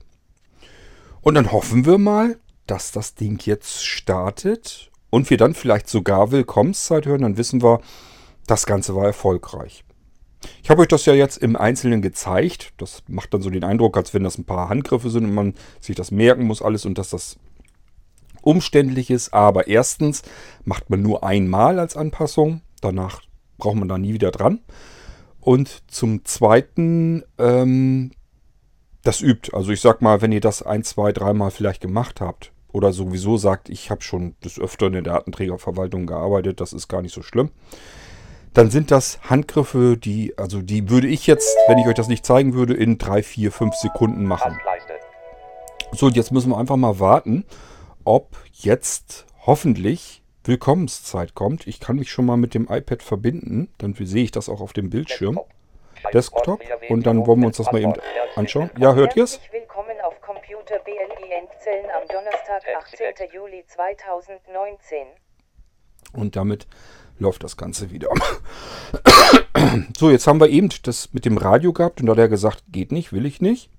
Und 1.21 1.35
dann 1.35 1.51
hoffen 1.51 1.85
wir 1.85 1.97
mal, 1.97 2.37
dass 2.67 2.91
das 2.91 3.15
Ding 3.15 3.39
jetzt 3.45 3.85
startet 3.85 4.91
und 5.09 5.29
wir 5.29 5.37
dann 5.37 5.53
vielleicht 5.53 5.87
sogar 5.87 6.31
Willkommenszeit 6.31 7.05
hören. 7.05 7.21
Dann 7.21 7.37
wissen 7.37 7.63
wir, 7.63 7.79
das 8.47 8.65
Ganze 8.65 8.95
war 8.95 9.05
erfolgreich. 9.05 9.83
Ich 10.63 10.69
habe 10.69 10.81
euch 10.81 10.87
das 10.87 11.05
ja 11.05 11.13
jetzt 11.13 11.37
im 11.37 11.55
Einzelnen 11.55 12.01
gezeigt. 12.01 12.73
Das 12.77 13.03
macht 13.07 13.33
dann 13.33 13.41
so 13.41 13.49
den 13.49 13.63
Eindruck, 13.63 13.97
als 13.97 14.13
wenn 14.13 14.23
das 14.23 14.37
ein 14.37 14.45
paar 14.45 14.69
Handgriffe 14.69 15.09
sind 15.09 15.25
und 15.25 15.33
man 15.33 15.53
sich 15.79 15.95
das 15.95 16.11
merken 16.11 16.43
muss 16.43 16.61
alles 16.61 16.85
und 16.85 16.97
dass 16.97 17.09
das 17.09 17.37
umständlich 18.49 19.09
ist. 19.09 19.33
Aber 19.33 19.67
erstens 19.67 20.23
macht 20.65 20.89
man 20.89 21.01
nur 21.01 21.23
einmal 21.23 21.79
als 21.79 21.95
Anpassung. 21.95 22.61
Danach 22.81 23.21
braucht 23.57 23.75
man 23.75 23.87
da 23.87 23.97
nie 23.97 24.13
wieder 24.13 24.31
dran. 24.31 24.61
Und 25.39 25.83
zum 25.87 26.25
Zweiten, 26.25 27.23
ähm, 27.37 28.11
das 29.03 29.21
übt. 29.21 29.51
Also 29.53 29.71
ich 29.71 29.81
sag 29.81 30.01
mal, 30.01 30.21
wenn 30.21 30.31
ihr 30.31 30.41
das 30.41 30.61
ein, 30.61 30.83
zwei, 30.83 31.11
dreimal 31.11 31.51
vielleicht 31.51 31.81
gemacht 31.81 32.21
habt 32.21 32.51
oder 32.71 32.91
sowieso 32.91 33.37
sagt, 33.37 33.69
ich 33.69 33.89
habe 33.89 34.01
schon 34.01 34.35
des 34.43 34.59
Öfteren 34.59 34.93
in 34.93 35.03
der 35.03 35.13
Datenträgerverwaltung 35.13 36.05
gearbeitet, 36.05 36.59
das 36.59 36.73
ist 36.73 36.87
gar 36.87 37.01
nicht 37.01 37.13
so 37.13 37.21
schlimm, 37.21 37.51
dann 38.53 38.69
sind 38.71 38.91
das 38.91 39.19
Handgriffe, 39.29 39.97
die, 39.97 40.37
also 40.37 40.61
die 40.61 40.89
würde 40.89 41.07
ich 41.07 41.27
jetzt, 41.27 41.47
wenn 41.67 41.77
ich 41.77 41.87
euch 41.87 41.95
das 41.95 42.07
nicht 42.07 42.25
zeigen 42.25 42.53
würde, 42.53 42.73
in 42.73 42.97
drei, 42.97 43.23
vier, 43.23 43.51
fünf 43.51 43.75
Sekunden 43.75 44.25
machen. 44.25 44.57
So, 45.91 46.07
und 46.07 46.15
jetzt 46.15 46.31
müssen 46.31 46.51
wir 46.51 46.57
einfach 46.57 46.75
mal 46.75 46.99
warten, 46.99 47.45
ob 48.09 48.37
jetzt 48.53 49.27
hoffentlich 49.45 50.23
Willkommenszeit 50.43 51.35
kommt. 51.35 51.67
Ich 51.67 51.79
kann 51.79 51.97
mich 51.97 52.09
schon 52.09 52.25
mal 52.25 52.37
mit 52.37 52.55
dem 52.55 52.67
iPad 52.67 53.03
verbinden, 53.03 53.71
dann 53.77 53.93
sehe 53.93 54.23
ich 54.23 54.31
das 54.31 54.49
auch 54.49 54.61
auf 54.61 54.73
dem 54.73 54.89
Bildschirm. 54.89 55.39
Desktop. 56.11 56.59
Und 56.89 57.05
dann 57.05 57.27
wollen 57.27 57.41
wir 57.41 57.45
uns 57.45 57.57
das 57.57 57.71
mal 57.71 57.79
eben 57.79 57.93
anschauen. 58.35 58.71
Ja, 58.79 58.95
hört 58.95 59.15
ihr's? 59.15 59.33
Herzlich 59.33 59.61
willkommen 59.61 59.95
auf 60.03 60.19
Computer 60.21 60.79
BNI 60.79 61.33
Endzellen 61.33 61.85
am 61.91 62.07
Donnerstag, 62.07 62.63
18. 62.79 63.29
Juli 63.31 63.63
2019. 63.67 65.05
Und 66.13 66.35
damit 66.35 66.65
läuft 67.19 67.43
das 67.43 67.57
Ganze 67.57 67.91
wieder. 67.91 68.09
So, 69.97 70.09
jetzt 70.09 70.25
haben 70.25 70.39
wir 70.39 70.47
eben 70.47 70.69
das 70.83 71.13
mit 71.13 71.25
dem 71.25 71.37
Radio 71.37 71.73
gehabt 71.73 71.99
und 71.99 72.07
da 72.07 72.13
hat 72.13 72.19
er 72.19 72.29
gesagt, 72.29 72.63
geht 72.69 72.91
nicht, 72.91 73.11
will 73.11 73.25
ich 73.25 73.41
nicht. 73.41 73.69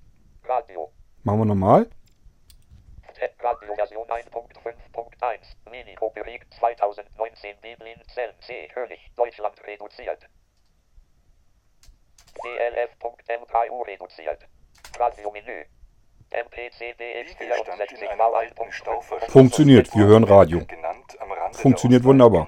Radio. 0.45 0.91
Machen 1.23 1.39
wir 1.39 1.45
nochmal. 1.45 1.89
Radio 4.11 4.29
Version 4.29 4.65
1.5.1. 4.91 5.71
Mini 5.71 5.95
Copyright 5.95 6.41
2019 6.59 7.55
Bibelin 7.61 7.95
Zellen 8.13 8.35
C. 8.41 8.67
König. 8.73 8.99
Deutschland 9.15 9.55
reduziert. 9.65 10.27
DLF.MKU 12.43 13.81
reduziert. 13.83 14.47
Radiomenü. 14.99 15.65
MPCDX 16.31 17.39
Widerstand 17.39 17.81
in 17.81 17.97
64 17.97 18.09
einem 18.09 18.17
V 18.17 18.33
alten 18.33 18.71
Stauverschluss 18.71 19.31
Funktioniert, 19.31 19.95
wir 19.95 20.05
hören 20.05 20.23
Radio. 20.23 20.61
Funktioniert 21.53 22.03
wunderbar. 22.03 22.47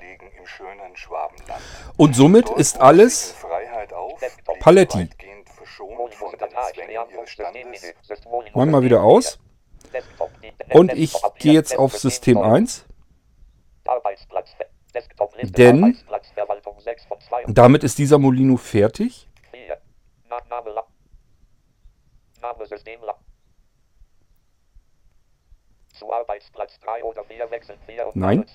Und 1.98 2.16
somit 2.16 2.50
ist 2.52 2.80
alles 2.80 3.36
Paletti. 4.60 5.10
Machen 8.54 8.72
wir 8.72 8.82
wieder 8.82 9.04
aus. 9.04 9.40
Und 10.74 10.94
ich 10.94 11.14
gehe 11.40 11.54
jetzt 11.54 11.78
auf 11.78 11.98
System 11.98 12.38
1. 12.38 12.86
Denn 15.58 15.98
damit 17.48 17.84
ist 17.84 17.98
dieser 17.98 18.20
Molino 18.20 18.58
fertig. 18.58 19.28
Name 20.50 20.84
Name 22.42 22.66
System 22.66 23.00
zu 25.94 26.12
Arbeitsplatz 26.12 26.80
3 26.80 27.04
oder 27.04 27.24
4 27.24 27.52
wechseln 27.52 27.80
4 27.86 28.08
und 28.08 28.16
Nein. 28.16 28.46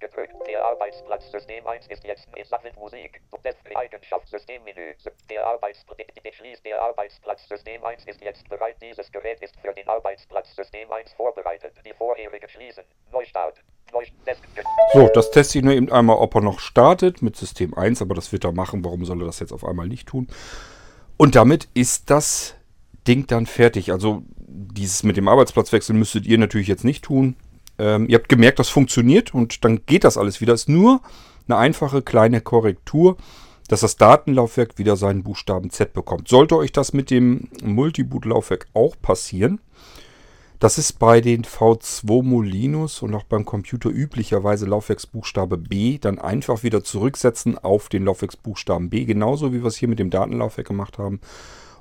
Gedrückt. 0.00 0.34
Der 0.46 0.64
Arbeitsplatz 0.64 1.30
System 1.30 1.66
1 1.66 1.86
ist 1.88 2.04
jetzt 2.04 2.28
in 2.36 2.44
Sachen 2.44 2.70
Musik. 2.76 3.20
Eigenschaft 3.74 4.28
Systemmenü. 4.28 4.94
Der 5.30 5.46
Arbeitsplatz 5.46 6.06
der 6.64 6.82
Arbeitsplatz 6.82 7.48
System 7.48 7.84
1 7.84 8.04
ist 8.06 8.20
jetzt 8.20 8.48
bereit. 8.48 8.76
Dieses 8.82 9.10
Gerät 9.12 9.40
ist 9.40 9.58
für 9.60 9.72
den 9.72 9.88
Arbeitsplatz 9.88 10.54
System 10.54 10.90
1 10.90 11.12
vorbereitet. 11.12 11.74
Die 11.84 11.92
vorherige 11.92 12.48
schließen. 12.48 12.84
Neustart. 13.12 13.62
So, 14.92 15.08
das 15.14 15.30
teste 15.30 15.58
ich 15.58 15.64
nur 15.64 15.74
eben 15.74 15.90
einmal, 15.90 16.16
ob 16.16 16.34
er 16.34 16.40
noch 16.40 16.58
startet 16.58 17.22
mit 17.22 17.36
System 17.36 17.74
1, 17.74 18.02
aber 18.02 18.14
das 18.14 18.32
wird 18.32 18.44
er 18.44 18.52
machen. 18.52 18.84
Warum 18.84 19.04
soll 19.04 19.22
er 19.22 19.26
das 19.26 19.40
jetzt 19.40 19.52
auf 19.52 19.64
einmal 19.64 19.86
nicht 19.86 20.08
tun? 20.08 20.28
Und 21.16 21.34
damit 21.34 21.68
ist 21.74 22.10
das 22.10 22.56
Ding 23.06 23.26
dann 23.26 23.46
fertig. 23.46 23.92
Also 23.92 24.22
dieses 24.48 25.02
mit 25.02 25.16
dem 25.16 25.28
Arbeitsplatzwechsel 25.28 25.94
müsstet 25.94 26.26
ihr 26.26 26.38
natürlich 26.38 26.68
jetzt 26.68 26.84
nicht 26.84 27.04
tun. 27.04 27.36
Ähm, 27.78 28.08
ihr 28.08 28.18
habt 28.18 28.28
gemerkt, 28.28 28.58
das 28.58 28.68
funktioniert 28.68 29.34
und 29.34 29.64
dann 29.64 29.84
geht 29.86 30.04
das 30.04 30.16
alles 30.16 30.40
wieder. 30.40 30.54
Ist 30.54 30.68
nur 30.68 31.00
eine 31.48 31.58
einfache 31.58 32.02
kleine 32.02 32.40
Korrektur, 32.40 33.16
dass 33.68 33.80
das 33.80 33.96
Datenlaufwerk 33.96 34.78
wieder 34.78 34.96
seinen 34.96 35.22
Buchstaben 35.22 35.70
Z 35.70 35.92
bekommt. 35.92 36.28
Sollte 36.28 36.56
euch 36.56 36.72
das 36.72 36.92
mit 36.92 37.10
dem 37.10 37.48
Multiboot-Laufwerk 37.62 38.66
auch 38.74 38.96
passieren, 39.00 39.60
das 40.58 40.78
ist 40.78 40.98
bei 40.98 41.20
den 41.20 41.42
V2 41.44 42.22
Molinos 42.22 43.02
und 43.02 43.14
auch 43.14 43.24
beim 43.24 43.44
Computer 43.44 43.90
üblicherweise 43.90 44.64
Laufwerksbuchstabe 44.64 45.58
B, 45.58 45.98
dann 45.98 46.18
einfach 46.18 46.62
wieder 46.62 46.82
zurücksetzen 46.82 47.58
auf 47.58 47.90
den 47.90 48.06
Laufwerksbuchstaben 48.06 48.88
B, 48.88 49.04
genauso 49.04 49.52
wie 49.52 49.62
wir 49.62 49.66
es 49.66 49.76
hier 49.76 49.88
mit 49.88 49.98
dem 49.98 50.08
Datenlaufwerk 50.08 50.66
gemacht 50.66 50.96
haben. 50.96 51.20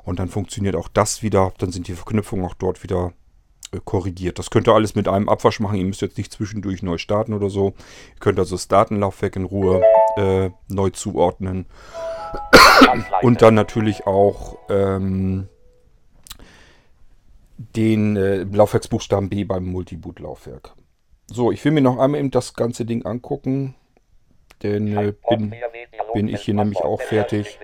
Und 0.03 0.19
dann 0.19 0.27
funktioniert 0.27 0.75
auch 0.75 0.89
das 0.89 1.23
wieder, 1.23 1.53
dann 1.57 1.71
sind 1.71 1.87
die 1.87 1.93
Verknüpfungen 1.93 2.45
auch 2.45 2.53
dort 2.53 2.83
wieder 2.83 3.13
korrigiert. 3.83 4.39
Das 4.39 4.49
könnt 4.49 4.67
ihr 4.67 4.73
alles 4.73 4.95
mit 4.95 5.07
einem 5.07 5.29
Abwasch 5.29 5.59
machen. 5.59 5.77
Ihr 5.77 5.85
müsst 5.85 6.01
jetzt 6.01 6.17
nicht 6.17 6.31
zwischendurch 6.31 6.83
neu 6.83 6.97
starten 6.97 7.33
oder 7.33 7.49
so. 7.49 7.73
Ihr 8.13 8.19
könnt 8.19 8.39
also 8.39 8.55
das 8.55 8.67
Datenlaufwerk 8.67 9.35
in 9.35 9.45
Ruhe 9.45 9.81
äh, 10.17 10.49
neu 10.67 10.89
zuordnen. 10.91 11.65
Und 13.21 13.41
dann 13.41 13.53
natürlich 13.53 14.05
auch 14.05 14.57
ähm, 14.69 15.47
den 17.57 18.17
äh, 18.17 18.43
Laufwerksbuchstaben 18.43 19.29
B 19.29 19.43
beim 19.43 19.65
Multiboot-Laufwerk. 19.65 20.73
So, 21.27 21.51
ich 21.51 21.63
will 21.65 21.71
mir 21.71 21.81
noch 21.81 21.97
einmal 21.97 22.19
eben 22.19 22.31
das 22.31 22.53
ganze 22.53 22.85
Ding 22.85 23.05
angucken. 23.05 23.75
Denn 24.63 24.95
äh, 24.95 25.13
bin, 25.29 25.53
bin 26.13 26.27
ich 26.27 26.41
hier 26.41 26.53
nämlich 26.53 26.79
auch 26.79 27.01
fertig. 27.01 27.59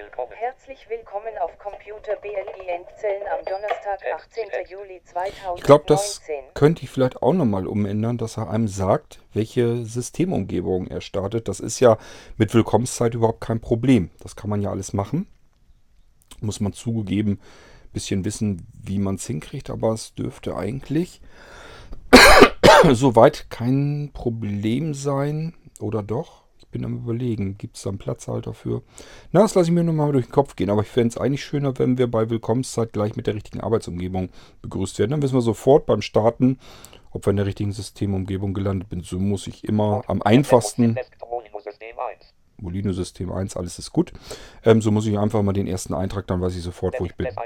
Herzlich 0.71 0.89
willkommen 0.89 1.37
auf 1.41 1.59
Computer 1.59 2.15
BLI 2.21 2.69
Endzellen 2.69 3.23
am 3.27 3.43
Donnerstag, 3.43 3.99
18. 4.15 4.45
Juli 4.69 5.01
2019. 5.03 5.57
Ich 5.57 5.63
glaube, 5.63 5.83
das 5.85 6.21
könnte 6.53 6.83
ich 6.83 6.89
vielleicht 6.89 7.21
auch 7.21 7.33
nochmal 7.33 7.67
umändern, 7.67 8.17
dass 8.17 8.37
er 8.37 8.49
einem 8.49 8.69
sagt, 8.69 9.19
welche 9.33 9.85
Systemumgebung 9.85 10.87
er 10.87 11.01
startet. 11.01 11.49
Das 11.49 11.59
ist 11.59 11.81
ja 11.81 11.97
mit 12.37 12.53
Willkommenszeit 12.53 13.13
überhaupt 13.15 13.41
kein 13.41 13.59
Problem. 13.59 14.11
Das 14.21 14.37
kann 14.37 14.49
man 14.49 14.61
ja 14.61 14.69
alles 14.69 14.93
machen. 14.93 15.27
Muss 16.39 16.61
man 16.61 16.71
zugegeben 16.71 17.31
ein 17.31 17.91
bisschen 17.91 18.23
wissen, 18.23 18.65
wie 18.81 18.97
man 18.97 19.15
es 19.15 19.27
hinkriegt, 19.27 19.69
aber 19.69 19.91
es 19.91 20.15
dürfte 20.15 20.55
eigentlich 20.55 21.19
soweit 22.93 23.49
kein 23.49 24.11
Problem 24.13 24.93
sein. 24.93 25.53
Oder 25.81 26.01
doch? 26.01 26.40
Bin 26.71 26.85
am 26.85 26.97
überlegen, 26.97 27.57
gibt 27.57 27.75
es 27.75 27.83
da 27.83 27.89
einen 27.89 27.99
Platzhalter 27.99 28.53
für? 28.53 28.81
Na, 29.31 29.41
das 29.41 29.55
lasse 29.55 29.69
ich 29.69 29.73
mir 29.73 29.83
nochmal 29.83 30.11
durch 30.13 30.27
den 30.27 30.31
Kopf 30.31 30.55
gehen. 30.55 30.69
Aber 30.69 30.81
ich 30.81 30.87
fände 30.87 31.09
es 31.09 31.17
eigentlich 31.17 31.43
schöner, 31.43 31.77
wenn 31.77 31.97
wir 31.97 32.09
bei 32.09 32.29
Willkommenszeit 32.29 32.93
gleich 32.93 33.15
mit 33.15 33.27
der 33.27 33.35
richtigen 33.35 33.59
Arbeitsumgebung 33.61 34.29
begrüßt 34.61 34.99
werden. 34.99 35.11
Dann 35.11 35.21
wissen 35.21 35.35
wir 35.35 35.41
sofort 35.41 35.85
beim 35.85 36.01
Starten, 36.01 36.59
ob 37.11 37.25
wir 37.25 37.31
in 37.31 37.37
der 37.37 37.45
richtigen 37.45 37.73
Systemumgebung 37.73 38.53
gelandet 38.53 38.89
sind. 38.89 39.05
So 39.05 39.19
muss 39.19 39.47
ich 39.47 39.65
immer 39.65 40.03
am 40.07 40.21
einfachsten... 40.21 40.95
System 41.61 41.99
1. 41.99 42.33
Molino 42.57 42.93
System 42.93 43.31
1, 43.31 43.57
alles 43.57 43.79
ist 43.79 43.91
gut. 43.91 44.13
Ähm, 44.63 44.81
so 44.81 44.91
muss 44.91 45.05
ich 45.07 45.17
einfach 45.17 45.41
mal 45.41 45.53
den 45.53 45.67
ersten 45.67 45.93
Eintrag, 45.93 46.27
dann 46.27 46.41
weiß 46.41 46.55
ich 46.55 46.61
sofort, 46.63 46.99
wo 46.99 47.05
ich 47.05 47.15
bin. 47.15 47.25
Desktop, 47.25 47.41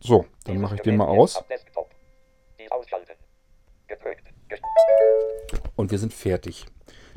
So, 0.00 0.24
dann 0.44 0.60
mache 0.60 0.76
ich 0.76 0.80
den 0.80 0.96
mal 0.96 1.06
aus. 1.06 1.42
Und 5.76 5.90
wir 5.90 5.98
sind 5.98 6.12
fertig. 6.14 6.66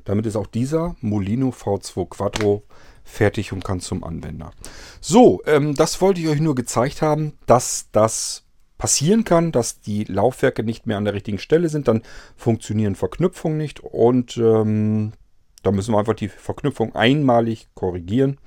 Damit 0.04 0.26
ist 0.26 0.36
auch 0.36 0.48
dieser 0.48 0.96
Molino 1.00 1.50
V2 1.50 2.10
Quattro 2.10 2.64
fertig 3.04 3.54
und 3.54 3.64
kann 3.64 3.80
zum 3.80 4.04
Anwender. 4.04 4.52
So, 5.00 5.42
ähm, 5.46 5.76
das 5.76 6.02
wollte 6.02 6.20
ich 6.22 6.28
euch 6.28 6.42
nur 6.42 6.56
gezeigt 6.56 7.02
haben, 7.02 7.38
dass 7.46 7.90
das 7.92 8.46
passieren 8.78 9.24
kann, 9.24 9.54
dass 9.54 9.80
die 9.80 10.04
Laufwerke 10.04 10.64
nicht 10.64 10.88
mehr 10.88 10.98
an 10.98 11.06
der 11.06 11.14
richtigen 11.14 11.40
Stelle 11.40 11.70
sind. 11.70 11.88
Dann 11.88 12.04
funktionieren 12.36 12.96
Verknüpfungen 12.96 13.58
nicht 13.58 13.80
und 13.80 14.36
ähm, 14.38 15.14
da 15.62 15.72
müssen 15.72 15.94
wir 15.94 16.00
einfach 16.00 16.16
die 16.16 16.28
Verknüpfung 16.28 16.94
einmalig 16.94 17.70
korrigieren. 17.76 18.40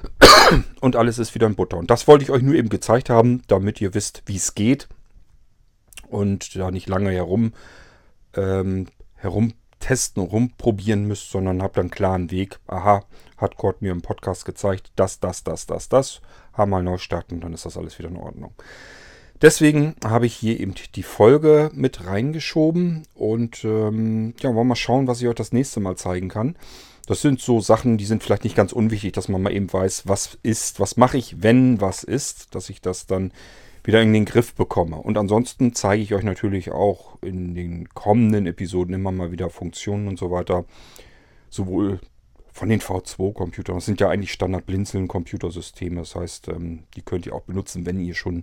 Und 0.80 0.96
alles 0.96 1.18
ist 1.18 1.34
wieder 1.34 1.46
in 1.46 1.54
Butter. 1.54 1.76
Und 1.76 1.90
das 1.90 2.06
wollte 2.08 2.24
ich 2.24 2.30
euch 2.30 2.42
nur 2.42 2.54
eben 2.54 2.68
gezeigt 2.68 3.10
haben, 3.10 3.42
damit 3.48 3.80
ihr 3.80 3.94
wisst, 3.94 4.22
wie 4.26 4.36
es 4.36 4.54
geht. 4.54 4.88
Und 6.08 6.56
da 6.56 6.70
nicht 6.70 6.88
lange 6.88 7.10
herum 7.10 7.52
ähm, 8.34 8.86
herumtesten 9.16 10.22
und 10.22 10.32
rumprobieren 10.32 11.06
müsst, 11.06 11.30
sondern 11.30 11.62
habt 11.62 11.78
einen 11.78 11.90
klaren 11.90 12.30
Weg. 12.30 12.58
Aha, 12.66 13.04
hat 13.36 13.56
Kurt 13.56 13.82
mir 13.82 13.92
im 13.92 14.02
Podcast 14.02 14.44
gezeigt, 14.44 14.92
das, 14.96 15.20
das, 15.20 15.44
das, 15.44 15.66
das, 15.66 15.88
das. 15.88 16.20
Haben 16.52 16.70
mal 16.70 16.82
neu 16.82 16.98
starten, 16.98 17.40
dann 17.40 17.52
ist 17.52 17.66
das 17.66 17.76
alles 17.76 17.98
wieder 17.98 18.08
in 18.08 18.16
Ordnung. 18.16 18.54
Deswegen 19.40 19.94
habe 20.04 20.26
ich 20.26 20.34
hier 20.34 20.58
eben 20.58 20.74
die 20.96 21.02
Folge 21.04 21.70
mit 21.72 22.04
reingeschoben 22.04 23.04
und 23.14 23.62
ähm, 23.64 24.34
ja, 24.40 24.48
wollen 24.48 24.56
wir 24.56 24.64
mal 24.64 24.74
schauen, 24.74 25.06
was 25.06 25.20
ich 25.20 25.28
euch 25.28 25.36
das 25.36 25.52
nächste 25.52 25.78
Mal 25.78 25.96
zeigen 25.96 26.28
kann. 26.28 26.56
Das 27.08 27.22
sind 27.22 27.40
so 27.40 27.58
Sachen, 27.62 27.96
die 27.96 28.04
sind 28.04 28.22
vielleicht 28.22 28.44
nicht 28.44 28.54
ganz 28.54 28.70
unwichtig, 28.70 29.14
dass 29.14 29.30
man 29.30 29.40
mal 29.40 29.54
eben 29.54 29.72
weiß, 29.72 30.06
was 30.06 30.36
ist, 30.42 30.78
was 30.78 30.98
mache 30.98 31.16
ich, 31.16 31.42
wenn 31.42 31.80
was 31.80 32.04
ist, 32.04 32.54
dass 32.54 32.68
ich 32.68 32.82
das 32.82 33.06
dann 33.06 33.32
wieder 33.82 34.02
in 34.02 34.12
den 34.12 34.26
Griff 34.26 34.54
bekomme. 34.54 34.96
Und 34.96 35.16
ansonsten 35.16 35.72
zeige 35.72 36.02
ich 36.02 36.12
euch 36.12 36.22
natürlich 36.22 36.70
auch 36.70 37.16
in 37.22 37.54
den 37.54 37.88
kommenden 37.88 38.46
Episoden 38.46 38.94
immer 38.94 39.10
mal 39.10 39.32
wieder 39.32 39.48
Funktionen 39.48 40.06
und 40.06 40.18
so 40.18 40.30
weiter. 40.30 40.66
Sowohl 41.48 41.98
von 42.52 42.68
den 42.68 42.80
V2-Computern. 42.80 43.76
Das 43.76 43.86
sind 43.86 44.02
ja 44.02 44.10
eigentlich 44.10 44.32
Standard-Blinzeln-Computersysteme. 44.32 46.00
Das 46.00 46.14
heißt, 46.14 46.48
ähm, 46.48 46.82
die 46.94 47.00
könnt 47.00 47.24
ihr 47.24 47.34
auch 47.34 47.44
benutzen, 47.44 47.86
wenn 47.86 48.00
ihr 48.00 48.14
schon 48.14 48.42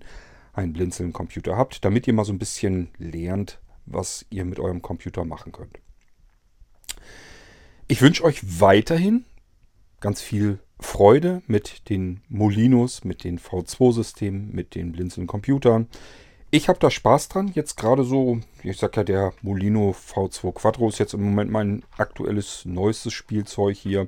einen 0.54 0.74
Blinzeln-Computer 0.74 1.56
habt, 1.56 1.86
damit 1.86 2.08
ihr 2.08 2.14
mal 2.14 2.26
so 2.26 2.34
ein 2.34 2.40
bisschen 2.40 2.90
lernt, 2.98 3.60
was 3.86 4.26
ihr 4.32 4.44
mit 4.44 4.60
eurem 4.60 4.82
Computer 4.82 5.24
machen 5.24 5.52
könnt. 5.52 5.85
Ich 7.88 8.02
wünsche 8.02 8.24
euch 8.24 8.60
weiterhin 8.60 9.26
ganz 10.00 10.20
viel 10.20 10.58
Freude 10.80 11.44
mit 11.46 11.88
den 11.90 12.22
Molinos, 12.30 13.04
mit 13.04 13.24
den 13.24 13.38
V2-Systemen, 13.38 14.52
mit 14.52 14.74
den 14.74 14.92
Blinzeln-Computern. 14.92 15.88
Ich 16.50 16.68
habe 16.68 16.80
da 16.80 16.90
Spaß 16.90 17.30
dran. 17.30 17.52
Jetzt 17.54 17.78
gerade 17.78 18.04
so, 18.04 18.40
ich 18.64 18.78
sag 18.78 18.98
ja, 18.98 19.04
der 19.04 19.34
Molino 19.44 19.92
V2 19.92 20.52
Quattro 20.54 20.90
ist 20.90 20.98
jetzt 20.98 21.14
im 21.14 21.22
Moment 21.22 21.52
mein 21.52 21.84
aktuelles 21.96 22.66
neuestes 22.66 23.14
Spielzeug 23.14 23.78
hier, 23.78 24.08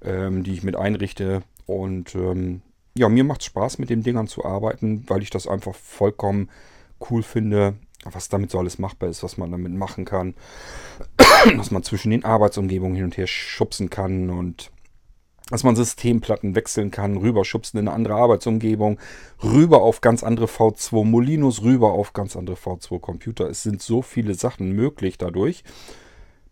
ähm, 0.00 0.42
die 0.42 0.54
ich 0.54 0.62
mit 0.62 0.76
einrichte. 0.76 1.42
Und 1.66 2.14
ähm, 2.14 2.62
ja, 2.96 3.10
mir 3.10 3.24
macht 3.24 3.42
es 3.42 3.46
Spaß, 3.46 3.78
mit 3.78 3.90
den 3.90 4.02
Dingern 4.02 4.26
zu 4.26 4.42
arbeiten, 4.42 5.04
weil 5.08 5.22
ich 5.22 5.28
das 5.28 5.46
einfach 5.46 5.74
vollkommen 5.74 6.48
cool 7.10 7.22
finde, 7.22 7.74
was 8.10 8.28
damit 8.28 8.50
so 8.50 8.58
alles 8.58 8.78
machbar 8.78 9.08
ist, 9.08 9.22
was 9.22 9.36
man 9.36 9.50
damit 9.50 9.72
machen 9.72 10.04
kann. 10.04 10.34
dass 11.56 11.70
man 11.70 11.82
zwischen 11.82 12.10
den 12.10 12.24
Arbeitsumgebungen 12.24 12.96
hin 12.96 13.04
und 13.04 13.16
her 13.16 13.26
schubsen 13.26 13.90
kann 13.90 14.30
und 14.30 14.70
dass 15.50 15.64
man 15.64 15.76
Systemplatten 15.76 16.54
wechseln 16.54 16.90
kann, 16.90 17.16
rüberschubsen 17.16 17.78
in 17.78 17.88
eine 17.88 17.94
andere 17.94 18.14
Arbeitsumgebung, 18.14 18.98
rüber 19.42 19.82
auf 19.82 20.00
ganz 20.00 20.22
andere 20.22 20.46
V2 20.46 21.04
Molinos, 21.04 21.62
rüber 21.62 21.92
auf 21.92 22.12
ganz 22.12 22.36
andere 22.36 22.56
V2 22.56 23.00
Computer. 23.00 23.50
Es 23.50 23.62
sind 23.62 23.82
so 23.82 24.02
viele 24.02 24.34
Sachen 24.34 24.72
möglich 24.72 25.18
dadurch. 25.18 25.62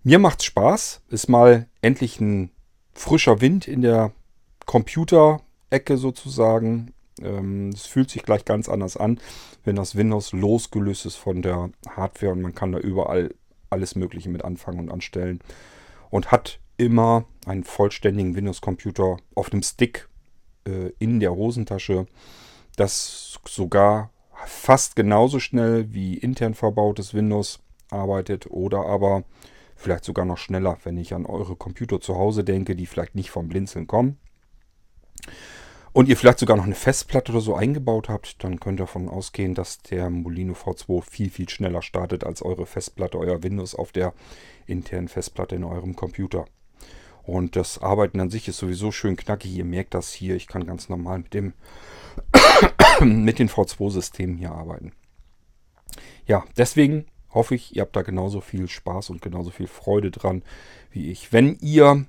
Mir 0.02 0.18
macht's 0.18 0.44
Spaß, 0.44 1.02
ist 1.08 1.28
mal 1.28 1.66
endlich 1.80 2.20
ein 2.20 2.50
frischer 2.92 3.40
Wind 3.40 3.68
in 3.68 3.80
der 3.80 4.12
Computer-Ecke 4.66 5.96
sozusagen. 5.96 6.92
Ähm, 7.22 7.70
es 7.70 7.86
fühlt 7.86 8.10
sich 8.10 8.22
gleich 8.22 8.44
ganz 8.44 8.68
anders 8.68 8.96
an, 8.96 9.20
wenn 9.64 9.76
das 9.76 9.96
Windows 9.96 10.32
losgelöst 10.32 11.06
ist 11.06 11.16
von 11.16 11.42
der 11.42 11.70
Hardware 11.88 12.32
und 12.32 12.42
man 12.42 12.54
kann 12.54 12.72
da 12.72 12.78
überall 12.78 13.34
alles 13.70 13.94
Mögliche 13.94 14.28
mit 14.28 14.44
anfangen 14.44 14.80
und 14.80 14.90
anstellen. 14.90 15.40
Und 16.10 16.32
hat 16.32 16.58
immer 16.76 17.24
einen 17.46 17.64
vollständigen 17.64 18.34
Windows-Computer 18.34 19.18
auf 19.34 19.50
dem 19.50 19.62
Stick 19.62 20.08
äh, 20.66 20.90
in 20.98 21.20
der 21.20 21.34
Hosentasche, 21.34 22.06
das 22.76 23.38
sogar 23.46 24.10
fast 24.46 24.96
genauso 24.96 25.38
schnell 25.38 25.92
wie 25.92 26.16
intern 26.16 26.54
verbautes 26.54 27.14
Windows 27.14 27.60
arbeitet 27.90 28.50
oder 28.50 28.86
aber 28.86 29.24
vielleicht 29.76 30.04
sogar 30.04 30.24
noch 30.24 30.38
schneller, 30.38 30.78
wenn 30.84 30.96
ich 30.96 31.14
an 31.14 31.26
eure 31.26 31.56
Computer 31.56 32.00
zu 32.00 32.16
Hause 32.16 32.44
denke, 32.44 32.76
die 32.76 32.86
vielleicht 32.86 33.14
nicht 33.14 33.30
vom 33.30 33.48
Blinzeln 33.48 33.86
kommen. 33.86 34.18
Und 35.92 36.08
ihr 36.08 36.16
vielleicht 36.16 36.38
sogar 36.38 36.56
noch 36.56 36.64
eine 36.64 36.76
Festplatte 36.76 37.32
oder 37.32 37.40
so 37.40 37.54
eingebaut 37.54 38.08
habt, 38.08 38.42
dann 38.44 38.60
könnt 38.60 38.78
ihr 38.78 38.84
davon 38.84 39.08
ausgehen, 39.08 39.54
dass 39.54 39.78
der 39.78 40.08
Molino 40.08 40.52
V2 40.52 41.02
viel, 41.02 41.30
viel 41.30 41.48
schneller 41.48 41.82
startet 41.82 42.24
als 42.24 42.42
eure 42.42 42.64
Festplatte, 42.64 43.18
euer 43.18 43.42
Windows 43.42 43.74
auf 43.74 43.90
der 43.90 44.14
internen 44.66 45.08
Festplatte 45.08 45.56
in 45.56 45.64
eurem 45.64 45.96
Computer. 45.96 46.44
Und 47.24 47.56
das 47.56 47.80
Arbeiten 47.80 48.20
an 48.20 48.30
sich 48.30 48.48
ist 48.48 48.58
sowieso 48.58 48.92
schön 48.92 49.16
knackig. 49.16 49.52
Ihr 49.54 49.64
merkt 49.64 49.94
das 49.94 50.12
hier. 50.12 50.36
Ich 50.36 50.46
kann 50.46 50.66
ganz 50.66 50.88
normal 50.88 51.18
mit 51.18 51.34
dem 51.34 51.52
mit 53.00 53.38
den 53.38 53.48
V2-Systemen 53.48 54.36
hier 54.36 54.52
arbeiten. 54.52 54.92
Ja, 56.26 56.44
deswegen 56.56 57.06
hoffe 57.32 57.54
ich, 57.54 57.76
ihr 57.76 57.82
habt 57.82 57.96
da 57.96 58.02
genauso 58.02 58.40
viel 58.40 58.68
Spaß 58.68 59.10
und 59.10 59.22
genauso 59.22 59.50
viel 59.50 59.66
Freude 59.66 60.10
dran 60.10 60.42
wie 60.90 61.10
ich. 61.10 61.32
Wenn 61.32 61.56
ihr 61.60 62.06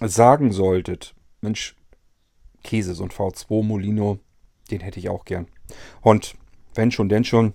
sagen 0.00 0.52
solltet, 0.52 1.14
Mensch, 1.40 1.76
Käse, 2.62 2.94
so 2.94 3.04
ein 3.04 3.10
V2 3.10 3.62
Molino, 3.62 4.18
den 4.70 4.80
hätte 4.80 4.98
ich 4.98 5.08
auch 5.08 5.24
gern. 5.24 5.46
Und 6.00 6.34
wenn 6.74 6.90
schon, 6.90 7.08
denn 7.08 7.24
schon, 7.24 7.54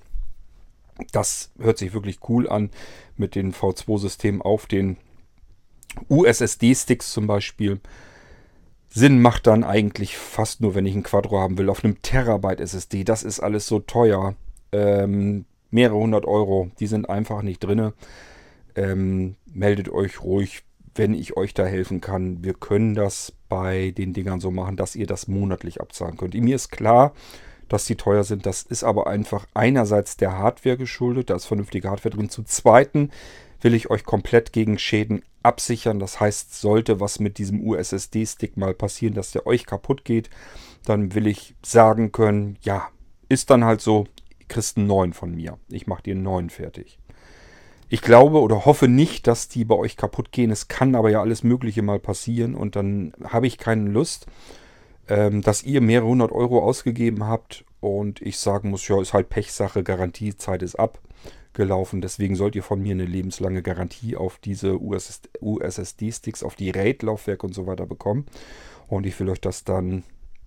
das 1.11 1.51
hört 1.59 1.77
sich 1.77 1.93
wirklich 1.93 2.19
cool 2.29 2.49
an 2.49 2.69
mit 3.15 3.35
den 3.35 3.53
V2-Systemen 3.53 4.41
auf 4.41 4.65
den 4.65 4.97
USSD-Sticks 6.09 7.11
zum 7.11 7.27
Beispiel. 7.27 7.79
Sinn 8.89 9.21
macht 9.21 9.47
dann 9.47 9.63
eigentlich 9.63 10.17
fast 10.17 10.61
nur, 10.61 10.73
wenn 10.75 10.85
ich 10.85 10.95
ein 10.95 11.03
Quadro 11.03 11.39
haben 11.39 11.57
will, 11.57 11.69
auf 11.69 11.83
einem 11.83 12.01
Terabyte 12.01 12.61
SSD. 12.61 13.03
Das 13.03 13.23
ist 13.23 13.39
alles 13.39 13.67
so 13.67 13.79
teuer. 13.79 14.35
Ähm, 14.71 15.45
mehrere 15.71 15.97
hundert 15.97 16.25
Euro, 16.25 16.71
die 16.79 16.87
sind 16.87 17.09
einfach 17.09 17.41
nicht 17.41 17.59
drin. 17.59 17.93
Ähm, 18.75 19.35
meldet 19.53 19.89
euch 19.89 20.21
ruhig, 20.21 20.63
wenn 20.97 21.13
ich 21.13 21.37
euch 21.37 21.53
da 21.53 21.65
helfen 21.65 22.01
kann. 22.01 22.43
Wir 22.43 22.53
können 22.53 22.95
das 22.95 23.33
bei 23.49 23.91
den 23.91 24.13
Dingern 24.13 24.39
so 24.39 24.51
machen, 24.51 24.75
dass 24.75 24.95
ihr 24.95 25.07
das 25.07 25.27
monatlich 25.27 25.81
abzahlen 25.81 26.17
könnt. 26.17 26.33
Mir 26.33 26.55
ist 26.55 26.71
klar, 26.71 27.13
dass 27.69 27.85
die 27.85 27.95
teuer 27.95 28.23
sind. 28.23 28.45
Das 28.45 28.63
ist 28.63 28.83
aber 28.83 29.07
einfach 29.07 29.47
einerseits 29.53 30.17
der 30.17 30.37
Hardware 30.37 30.77
geschuldet, 30.77 31.29
da 31.29 31.35
ist 31.35 31.45
vernünftige 31.45 31.89
Hardware 31.89 32.15
drin. 32.15 32.29
Zum 32.29 32.45
Zweiten 32.45 33.11
will 33.61 33.73
ich 33.73 33.89
euch 33.89 34.03
komplett 34.03 34.53
gegen 34.53 34.77
Schäden 34.77 35.23
absichern. 35.43 35.99
Das 35.99 36.19
heißt, 36.19 36.59
sollte 36.59 36.99
was 36.99 37.19
mit 37.19 37.37
diesem 37.37 37.65
USSD-Stick 37.65 38.57
mal 38.57 38.73
passieren, 38.73 39.13
dass 39.13 39.31
der 39.31 39.47
euch 39.47 39.65
kaputt 39.65 40.05
geht, 40.05 40.29
dann 40.85 41.15
will 41.15 41.27
ich 41.27 41.55
sagen 41.63 42.11
können, 42.11 42.57
ja, 42.61 42.89
ist 43.29 43.49
dann 43.49 43.65
halt 43.65 43.81
so, 43.81 44.07
kriegst 44.47 44.77
einen 44.77 44.87
neuen 44.87 45.13
von 45.13 45.35
mir. 45.35 45.57
Ich 45.69 45.87
mache 45.87 46.03
dir 46.03 46.13
einen 46.13 46.23
neuen 46.23 46.49
fertig. 46.49 46.99
Ich 47.89 48.01
glaube 48.01 48.41
oder 48.41 48.65
hoffe 48.65 48.87
nicht, 48.87 49.27
dass 49.27 49.47
die 49.47 49.63
bei 49.63 49.75
euch 49.75 49.95
kaputt 49.95 50.31
gehen. 50.31 50.51
Es 50.51 50.67
kann 50.67 50.95
aber 50.95 51.09
ja 51.09 51.21
alles 51.21 51.43
Mögliche 51.43 51.81
mal 51.81 51.99
passieren 51.99 52.55
und 52.55 52.75
dann 52.75 53.13
habe 53.23 53.47
ich 53.47 53.57
keine 53.57 53.89
Lust, 53.89 54.25
ähm, 55.07 55.41
dass 55.41 55.63
ihr 55.63 55.79
mehrere 55.79 56.07
hundert 56.07 56.31
Euro 56.31 56.61
ausgegeben 56.61 57.25
habt 57.25 57.63
und 57.79 58.21
ich 58.21 58.39
sagen 58.39 58.71
muss, 58.71 58.87
ja, 58.87 59.01
ist 59.01 59.13
halt 59.13 59.29
Pechsache, 59.29 59.83
Garantiezeit 59.83 60.63
ist 60.63 60.75
ab 60.75 60.99
gelaufen. 61.57 62.01
Deswegen 62.01 62.35
sollt 62.35 62.55
ihr 62.55 62.63
von 62.63 62.81
mir 62.81 62.91
eine 62.91 63.05
lebenslange 63.05 63.61
Garantie 63.61 64.15
auf 64.15 64.37
diese 64.37 64.79
USSD-Sticks, 64.79 66.43
auf 66.43 66.55
die 66.55 66.69
RAID-Laufwerke 66.69 67.45
und 67.45 67.53
so 67.53 67.67
weiter 67.67 67.85
bekommen. 67.85 68.25
Und 68.87 69.05
ich 69.05 69.19
will 69.19 69.29
euch 69.29 69.41
das 69.41 69.65
dann 69.65 70.03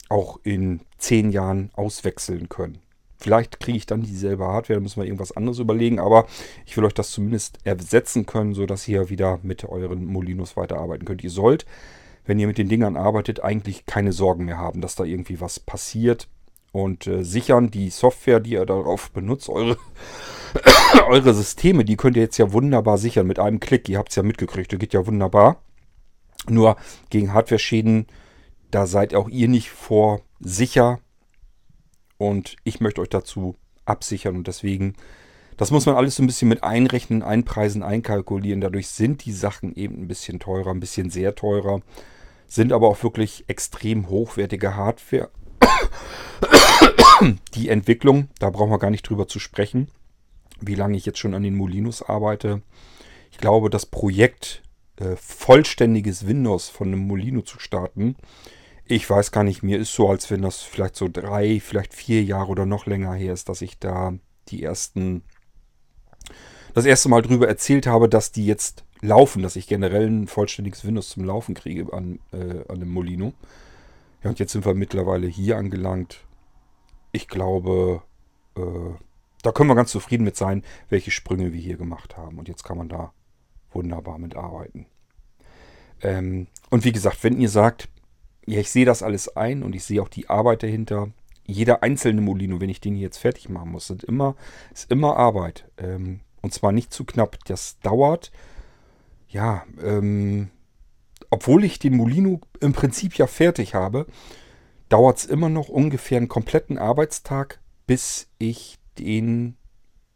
auch 0.09 0.39
in 0.43 0.81
zehn 0.99 1.31
Jahren 1.31 1.71
auswechseln 1.75 2.49
können. 2.49 2.79
Vielleicht 3.21 3.61
kriege 3.61 3.79
ich 3.79 3.87
dann 3.87 4.03
dieselbe 4.03 4.47
Hardware, 4.47 4.79
da 4.79 4.83
müssen 4.83 5.01
wir 5.01 5.07
irgendwas 5.07 5.37
anderes 5.37 5.59
überlegen, 5.59 6.01
aber 6.01 6.27
ich 6.67 6.77
will 6.77 6.85
euch 6.85 6.95
das 6.95 7.11
zumindest 7.11 7.59
ersetzen 7.65 8.27
können, 8.27 8.55
sodass 8.55 8.89
ihr 8.89 9.11
wieder 9.11 9.39
mit 9.43 9.65
euren 9.65 10.07
Molinos 10.07 10.57
weiterarbeiten 10.57 11.05
könnt. 11.05 11.23
Ihr 11.23 11.31
sollt, 11.31 11.67
wenn 12.25 12.39
ihr 12.39 12.47
mit 12.47 12.59
den 12.59 12.69
Dingern 12.69 12.97
arbeitet, 12.97 13.43
eigentlich 13.43 13.87
keine 13.87 14.13
Sorgen 14.13 14.47
mehr 14.47 14.59
haben, 14.59 14.81
dass 14.81 14.95
da 14.95 15.05
irgendwie 15.05 15.41
was 15.41 15.61
passiert. 15.61 16.29
Und 16.73 17.09
äh, 17.09 17.25
sichern 17.25 17.73
die 17.73 17.91
Software, 17.91 18.39
die 18.39 18.53
ihr 18.53 18.65
darauf 18.65 19.11
benutzt, 19.11 19.49
eure 19.49 19.77
eure 21.09 21.35
Systeme, 21.35 21.85
die 21.85 21.97
könnt 21.97 22.17
ihr 22.17 22.23
jetzt 22.23 22.39
ja 22.39 22.53
wunderbar 22.53 22.99
sichern 22.99 23.27
mit 23.27 23.39
einem 23.39 23.61
Klick. 23.61 23.89
Ihr 23.89 23.99
habt 23.99 24.11
es 24.11 24.17
ja 24.17 24.23
mitgekriegt, 24.23 24.73
das 24.73 24.79
geht 24.79 24.95
ja 24.95 25.07
wunderbar. 25.07 25.63
Nur 26.49 26.77
gegen 27.11 27.33
Hardware-Schäden, 27.33 28.07
da 28.71 28.87
seid 28.87 29.15
auch 29.15 29.29
ihr 29.29 29.49
nicht 29.49 29.71
vor 29.71 30.23
sicher. 30.41 31.01
Und 32.21 32.57
ich 32.65 32.81
möchte 32.81 33.01
euch 33.01 33.09
dazu 33.09 33.57
absichern 33.85 34.37
und 34.37 34.47
deswegen, 34.47 34.95
das 35.57 35.71
muss 35.71 35.87
man 35.87 35.97
alles 35.97 36.17
so 36.17 36.23
ein 36.23 36.27
bisschen 36.27 36.49
mit 36.49 36.63
einrechnen, 36.63 37.23
einpreisen, 37.23 37.83
einkalkulieren. 37.83 38.61
Dadurch 38.61 38.89
sind 38.89 39.25
die 39.25 39.33
Sachen 39.33 39.75
eben 39.75 40.03
ein 40.03 40.09
bisschen 40.09 40.39
teurer, 40.39 40.71
ein 40.71 40.81
bisschen 40.81 41.11
sehr 41.11 41.35
teurer. 41.35 41.81
Sind 42.47 42.73
aber 42.73 42.89
auch 42.89 43.03
wirklich 43.03 43.45
extrem 43.49 44.09
hochwertige 44.09 44.77
Hardware. 44.77 45.31
Die 47.55 47.69
Entwicklung, 47.69 48.29
da 48.39 48.51
brauchen 48.51 48.71
wir 48.71 48.79
gar 48.79 48.91
nicht 48.91 49.09
drüber 49.09 49.29
zu 49.29 49.39
sprechen 49.39 49.89
wie 50.61 50.75
lange 50.75 50.97
ich 50.97 51.07
jetzt 51.07 51.19
schon 51.19 51.35
an 51.35 51.43
den 51.43 51.57
Molinos 51.57 52.03
arbeite. 52.03 52.63
Ich 53.31 53.39
glaube, 53.39 53.71
das 53.71 53.87
Projekt 53.87 54.63
äh, 54.97 55.17
vollständiges 55.17 56.27
Windows 56.27 56.69
von 56.69 56.89
einem 56.89 57.07
Molino 57.07 57.43
zu 57.43 57.59
starten, 57.59 58.17
ich 58.91 59.09
weiß 59.09 59.31
gar 59.31 59.45
nicht, 59.45 59.63
mir 59.63 59.79
ist 59.79 59.93
so, 59.93 60.09
als 60.09 60.31
wenn 60.31 60.43
das 60.43 60.63
vielleicht 60.63 60.97
so 60.97 61.09
drei, 61.09 61.61
vielleicht 61.61 61.95
vier 61.95 62.25
Jahre 62.25 62.49
oder 62.49 62.67
noch 62.67 62.87
länger 62.87 63.15
her 63.15 63.33
ist, 63.33 63.49
dass 63.49 63.63
ich 63.63 63.79
da 63.79 64.15
die 64.49 64.65
ersten, 64.65 65.23
das 66.75 66.87
erste 66.87 67.09
Mal 67.09 67.23
drüber 67.23 67.47
erzählt 67.47 67.87
habe, 67.87 68.09
dass 68.09 68.33
die 68.33 68.47
jetzt 68.47 68.85
laufen, 69.01 69.43
dass 69.43 69.55
ich 69.55 69.69
generell 69.69 70.09
ein 70.09 70.27
vollständiges 70.27 70.85
Windows 70.85 71.11
zum 71.11 71.25
Laufen 71.25 71.55
kriege 71.55 71.93
an, 71.93 72.19
äh, 72.33 72.65
an 72.69 72.81
dem 72.81 72.91
Molino. 72.91 73.33
Ja, 74.25 74.31
und 74.31 74.41
jetzt 74.41 74.53
sind 74.53 74.67
wir 74.67 74.75
mittlerweile 74.75 75.29
hier 75.29 75.57
angelangt. 75.57 76.25
Ich 77.13 77.29
glaube, 77.29 78.03
äh, 78.57 78.61
da 79.43 79.53
können 79.53 79.71
wir 79.71 79.77
ganz 79.77 79.93
zufrieden 79.93 80.25
mit 80.25 80.37
sein, 80.37 80.65
welche 80.89 81.13
Sprünge 81.13 81.53
wir 81.53 81.61
hier 81.61 81.77
gemacht 81.77 82.17
haben. 82.17 82.39
Und 82.39 82.49
jetzt 82.49 82.65
kann 82.65 82.77
man 82.77 82.89
da 82.89 83.13
wunderbar 83.73 84.19
mit 84.19 84.35
arbeiten. 84.35 84.87
Ähm, 86.03 86.49
und 86.71 86.85
wie 86.85 86.93
gesagt, 86.93 87.23
wenn 87.23 87.41
ihr 87.41 87.49
sagt, 87.49 87.89
ja, 88.47 88.61
ich 88.61 88.71
sehe 88.71 88.85
das 88.85 89.03
alles 89.03 89.37
ein 89.37 89.63
und 89.63 89.75
ich 89.75 89.85
sehe 89.85 90.03
auch 90.03 90.09
die 90.09 90.29
Arbeit 90.29 90.63
dahinter, 90.63 91.09
jeder 91.47 91.83
einzelne 91.83 92.21
Molino, 92.21 92.61
wenn 92.61 92.71
ich 92.71 92.81
den 92.81 92.97
jetzt 92.97 93.19
fertig 93.19 93.49
machen 93.49 93.73
muss, 93.73 93.89
sind 93.89 94.05
immer, 94.05 94.37
ist 94.73 94.91
immer 94.91 95.17
Arbeit. 95.17 95.69
Ähm, 95.79 96.21
und 96.43 96.55
zwar 96.55 96.73
nicht 96.73 96.93
zu 96.93 97.05
knapp. 97.05 97.39
Das 97.47 97.79
dauert, 97.81 98.31
ja, 99.29 99.65
ähm, 99.83 100.51
obwohl 101.29 101.65
ich 101.65 101.79
den 101.79 101.97
Molino 101.97 102.41
im 102.61 102.73
Prinzip 102.73 103.17
ja 103.17 103.27
fertig 103.27 103.75
habe, 103.75 104.07
dauert 104.89 105.19
es 105.19 105.25
immer 105.25 105.49
noch 105.49 105.69
ungefähr 105.69 106.19
einen 106.19 106.29
kompletten 106.29 106.79
Arbeitstag, 106.79 107.61
bis 107.87 108.29
ich 108.39 108.79
den 108.99 109.57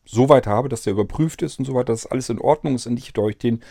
so 0.04 0.28
weit 0.28 0.46
habe, 0.46 0.68
dass 0.68 0.82
der 0.82 0.92
überprüft 0.92 1.42
ist 1.42 1.58
und 1.58 1.64
so 1.64 1.74
weiter, 1.74 1.92
dass 1.92 2.06
alles 2.06 2.28
in 2.28 2.40
Ordnung 2.40 2.74
ist 2.74 2.87
und 2.87 2.98
ich 2.98 3.16
euch 3.16 3.38
den 3.38 3.62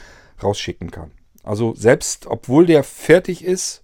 rausschicken 0.42 0.92
kann. 0.92 1.12
Also 1.44 1.76
selbst 1.76 2.28
obwohl 2.28 2.66
der 2.66 2.84
fertig 2.84 3.44
ist, 3.44 3.83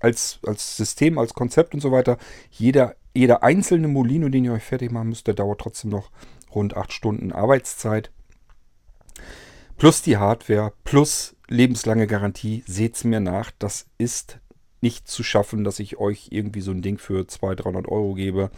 als, 0.00 0.40
als 0.46 0.76
System, 0.76 1.18
als 1.18 1.34
Konzept 1.34 1.74
und 1.74 1.80
so 1.80 1.92
weiter, 1.92 2.18
jeder, 2.50 2.96
jeder 3.14 3.42
einzelne 3.42 3.88
Molino, 3.88 4.28
den 4.28 4.44
ihr 4.44 4.52
euch 4.52 4.64
fertig 4.64 4.90
machen 4.90 5.08
müsst, 5.10 5.26
der 5.26 5.34
dauert 5.34 5.60
trotzdem 5.60 5.90
noch 5.90 6.10
rund 6.54 6.76
8 6.76 6.92
Stunden 6.92 7.32
Arbeitszeit. 7.32 8.10
Plus 9.76 10.02
die 10.02 10.16
Hardware, 10.16 10.72
plus 10.84 11.36
lebenslange 11.48 12.06
Garantie. 12.06 12.64
Seht 12.66 12.96
es 12.96 13.04
mir 13.04 13.20
nach, 13.20 13.50
das 13.58 13.86
ist 13.96 14.38
nicht 14.80 15.08
zu 15.08 15.22
schaffen, 15.22 15.64
dass 15.64 15.80
ich 15.80 15.98
euch 15.98 16.28
irgendwie 16.30 16.60
so 16.60 16.70
ein 16.70 16.82
Ding 16.82 16.98
für 16.98 17.26
200, 17.26 17.64
300 17.64 17.88
Euro 17.88 18.14
gebe. 18.14 18.50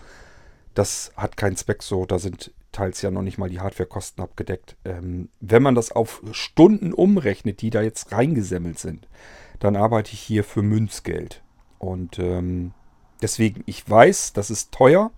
Das 0.74 1.12
hat 1.16 1.36
keinen 1.36 1.56
Zweck 1.56 1.82
so. 1.82 2.04
Da 2.06 2.18
sind 2.18 2.52
teils 2.72 3.02
ja 3.02 3.10
noch 3.10 3.22
nicht 3.22 3.38
mal 3.38 3.48
die 3.48 3.60
Hardwarekosten 3.60 4.22
abgedeckt. 4.22 4.76
Ähm, 4.84 5.28
wenn 5.40 5.62
man 5.62 5.74
das 5.74 5.92
auf 5.92 6.22
Stunden 6.32 6.92
umrechnet, 6.92 7.62
die 7.62 7.70
da 7.70 7.82
jetzt 7.82 8.12
reingesemmelt 8.12 8.78
sind, 8.78 9.08
dann 9.60 9.76
arbeite 9.76 10.14
ich 10.14 10.20
hier 10.20 10.42
für 10.42 10.62
Münzgeld. 10.62 11.42
Und 11.78 12.18
ähm, 12.18 12.72
deswegen, 13.22 13.62
ich 13.66 13.88
weiß, 13.88 14.32
das 14.32 14.50
ist 14.50 14.72
teuer. 14.72 15.12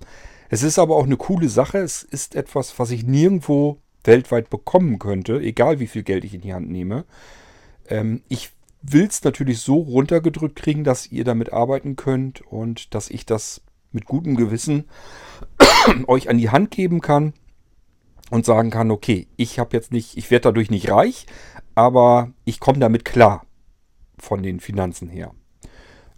Es 0.50 0.62
ist 0.62 0.78
aber 0.78 0.96
auch 0.96 1.05
eine 1.05 1.16
coole 1.16 1.48
Sache. 1.48 1.78
Es 1.78 2.02
ist 2.02 2.35
etwas, 2.35 2.78
was 2.78 2.90
ich 2.90 3.05
nirgendwo 3.05 3.78
weltweit 4.05 4.50
bekommen 4.50 4.98
könnte, 4.98 5.40
egal 5.40 5.78
wie 5.78 5.87
viel 5.87 6.02
Geld 6.02 6.24
ich 6.24 6.35
in 6.35 6.40
die 6.42 6.52
Hand 6.52 6.68
nehme. 6.70 7.05
Ähm, 7.88 8.22
ich 8.28 8.50
will 8.83 9.07
es 9.07 9.22
natürlich 9.22 9.61
so 9.61 9.76
runtergedrückt 9.76 10.57
kriegen, 10.57 10.83
dass 10.83 11.11
ihr 11.11 11.22
damit 11.22 11.52
arbeiten 11.52 11.94
könnt 11.94 12.40
und 12.40 12.94
dass 12.94 13.11
ich 13.11 13.24
das 13.24 13.62
mit 13.92 14.07
gutem 14.07 14.35
Gewissen 14.35 14.88
euch 16.09 16.28
an 16.28 16.38
die 16.38 16.50
Hand 16.50 16.72
geben 16.72 17.00
kann 17.00 17.33
und 18.31 18.44
sagen 18.44 18.70
kann, 18.70 18.90
okay, 18.90 19.28
ich 19.37 19.61
habe 19.61 19.76
jetzt 19.76 19.92
nicht, 19.92 20.16
ich 20.16 20.33
werde 20.33 20.44
dadurch 20.44 20.70
nicht 20.70 20.90
reich, 20.90 21.26
aber 21.76 22.33
ich 22.44 22.59
komme 22.59 22.81
damit 22.81 23.05
klar 23.05 23.46
von 24.22 24.42
den 24.42 24.61
Finanzen 24.61 25.08
her. 25.08 25.35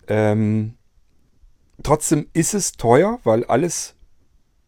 Ähm, 0.09 0.75
trotzdem 1.83 2.27
ist 2.35 2.55
es 2.55 2.73
teuer, 2.73 3.19
weil 3.25 3.45
alles 3.45 3.97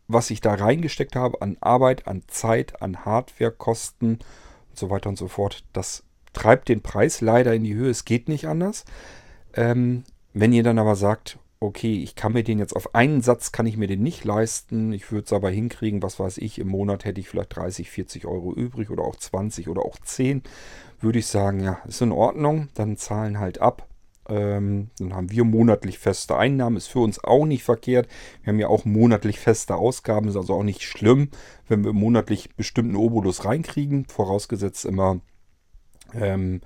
was 0.09 0.31
ich 0.31 0.41
da 0.41 0.55
reingesteckt 0.55 1.17
habe 1.17 1.43
an 1.43 1.57
Arbeit, 1.61 2.07
an 2.07 2.23
Zeit, 2.29 2.81
an 2.81 3.05
Hardwarekosten 3.05 4.19
und 4.19 4.79
so 4.79 4.91
weiter 4.91 5.09
und 5.09 5.19
so 5.19 5.29
fort, 5.29 5.65
das 5.73 6.05
treibt 6.33 6.69
den 6.69 6.83
Preis 6.83 7.21
leider 7.21 7.55
in 7.55 7.65
die 7.65 7.75
Höhe. 7.75 7.91
Es 7.91 8.05
geht 8.05 8.29
nicht 8.29 8.47
anders. 8.47 8.85
Ähm, 9.55 10.05
wenn 10.33 10.53
ihr 10.53 10.63
dann 10.63 10.79
aber 10.79 10.97
sagt, 10.97 11.39
okay, 11.61 12.03
ich 12.03 12.15
kann 12.15 12.35
mir 12.35 12.45
den 12.45 12.59
jetzt 12.59 12.77
auf 12.77 12.95
einen 12.95 13.23
Satz, 13.23 13.51
kann 13.51 13.67
ich 13.67 13.79
mir 13.79 13.87
den 13.87 14.03
nicht 14.03 14.25
leisten. 14.25 14.93
Ich 14.93 15.11
würde 15.11 15.25
es 15.25 15.33
aber 15.33 15.51
hinkriegen, 15.51 16.03
was 16.03 16.21
weiß 16.21 16.39
ich, 16.39 16.59
im 16.59 16.69
Monat 16.69 17.05
hätte 17.05 17.21
ich 17.21 17.29
vielleicht 17.29 17.57
30, 17.57 17.91
40 17.91 18.27
Euro 18.27 18.53
übrig 18.53 18.91
oder 18.91 19.03
auch 19.03 19.17
20 19.17 19.69
oder 19.69 19.83
auch 19.83 19.99
10. 19.99 20.43
Würde 21.01 21.19
ich 21.19 21.27
sagen, 21.27 21.61
ja, 21.61 21.79
ist 21.87 22.01
in 22.01 22.13
Ordnung. 22.13 22.69
Dann 22.75 22.97
zahlen 22.97 23.39
halt 23.39 23.61
ab. 23.61 23.87
Ähm, 24.29 24.91
dann 24.99 25.15
haben 25.15 25.31
wir 25.31 25.45
monatlich 25.45 25.99
feste 25.99 26.37
Einnahmen. 26.37 26.77
Ist 26.77 26.89
für 26.89 27.01
uns 27.01 27.23
auch 27.23 27.47
nicht 27.47 27.63
verkehrt. 27.63 28.09
Wir 28.43 28.53
haben 28.53 28.59
ja 28.59 28.69
auch 28.69 28.85
monatlich 28.85 29.39
feste 29.39 29.77
Ausgaben. 29.77 30.29
Ist 30.29 30.37
also 30.37 30.55
auch 30.55 30.63
nicht 30.63 30.83
schlimm, 30.83 31.31
wenn 31.69 31.85
wir 31.85 31.93
monatlich 31.93 32.55
bestimmten 32.57 32.97
Obolus 32.97 33.45
reinkriegen. 33.45 34.07
Vorausgesetzt 34.07 34.85
immer, 34.85 35.21
ähm, 36.15 36.61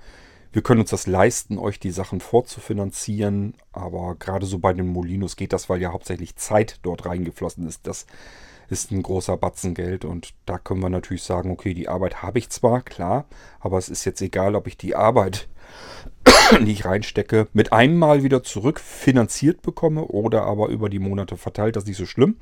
wir 0.53 0.61
können 0.61 0.81
uns 0.81 0.89
das 0.89 1.07
leisten, 1.07 1.57
euch 1.57 1.79
die 1.79 1.91
Sachen 1.91 2.19
vorzufinanzieren. 2.19 3.55
Aber 3.71 4.15
gerade 4.15 4.45
so 4.45 4.59
bei 4.59 4.73
den 4.73 4.87
Molinos 4.87 5.35
geht 5.35 5.53
das, 5.53 5.69
weil 5.69 5.81
ja 5.81 5.93
hauptsächlich 5.93 6.35
Zeit 6.35 6.79
dort 6.83 7.05
reingeflossen 7.05 7.67
ist. 7.67 7.87
Das 7.87 8.05
ist 8.71 8.91
ein 8.91 9.03
großer 9.03 9.37
Batzen 9.37 9.73
Geld. 9.73 10.05
Und 10.05 10.33
da 10.45 10.57
können 10.57 10.81
wir 10.81 10.89
natürlich 10.89 11.23
sagen, 11.23 11.51
okay, 11.51 11.73
die 11.73 11.89
Arbeit 11.89 12.23
habe 12.23 12.39
ich 12.39 12.49
zwar, 12.49 12.81
klar, 12.81 13.25
aber 13.59 13.77
es 13.77 13.89
ist 13.89 14.05
jetzt 14.05 14.21
egal, 14.21 14.55
ob 14.55 14.67
ich 14.67 14.77
die 14.77 14.95
Arbeit 14.95 15.47
die 16.65 16.71
ich 16.71 16.85
reinstecke, 16.85 17.47
mit 17.53 17.73
einem 17.73 17.97
Mal 17.97 18.23
wieder 18.23 18.43
zurück 18.43 18.79
finanziert 18.79 19.61
bekomme 19.61 20.05
oder 20.05 20.43
aber 20.43 20.69
über 20.69 20.89
die 20.89 20.99
Monate 20.99 21.37
verteilt. 21.37 21.75
Das 21.75 21.83
ist 21.83 21.87
nicht 21.87 21.97
so 21.97 22.05
schlimm. 22.05 22.37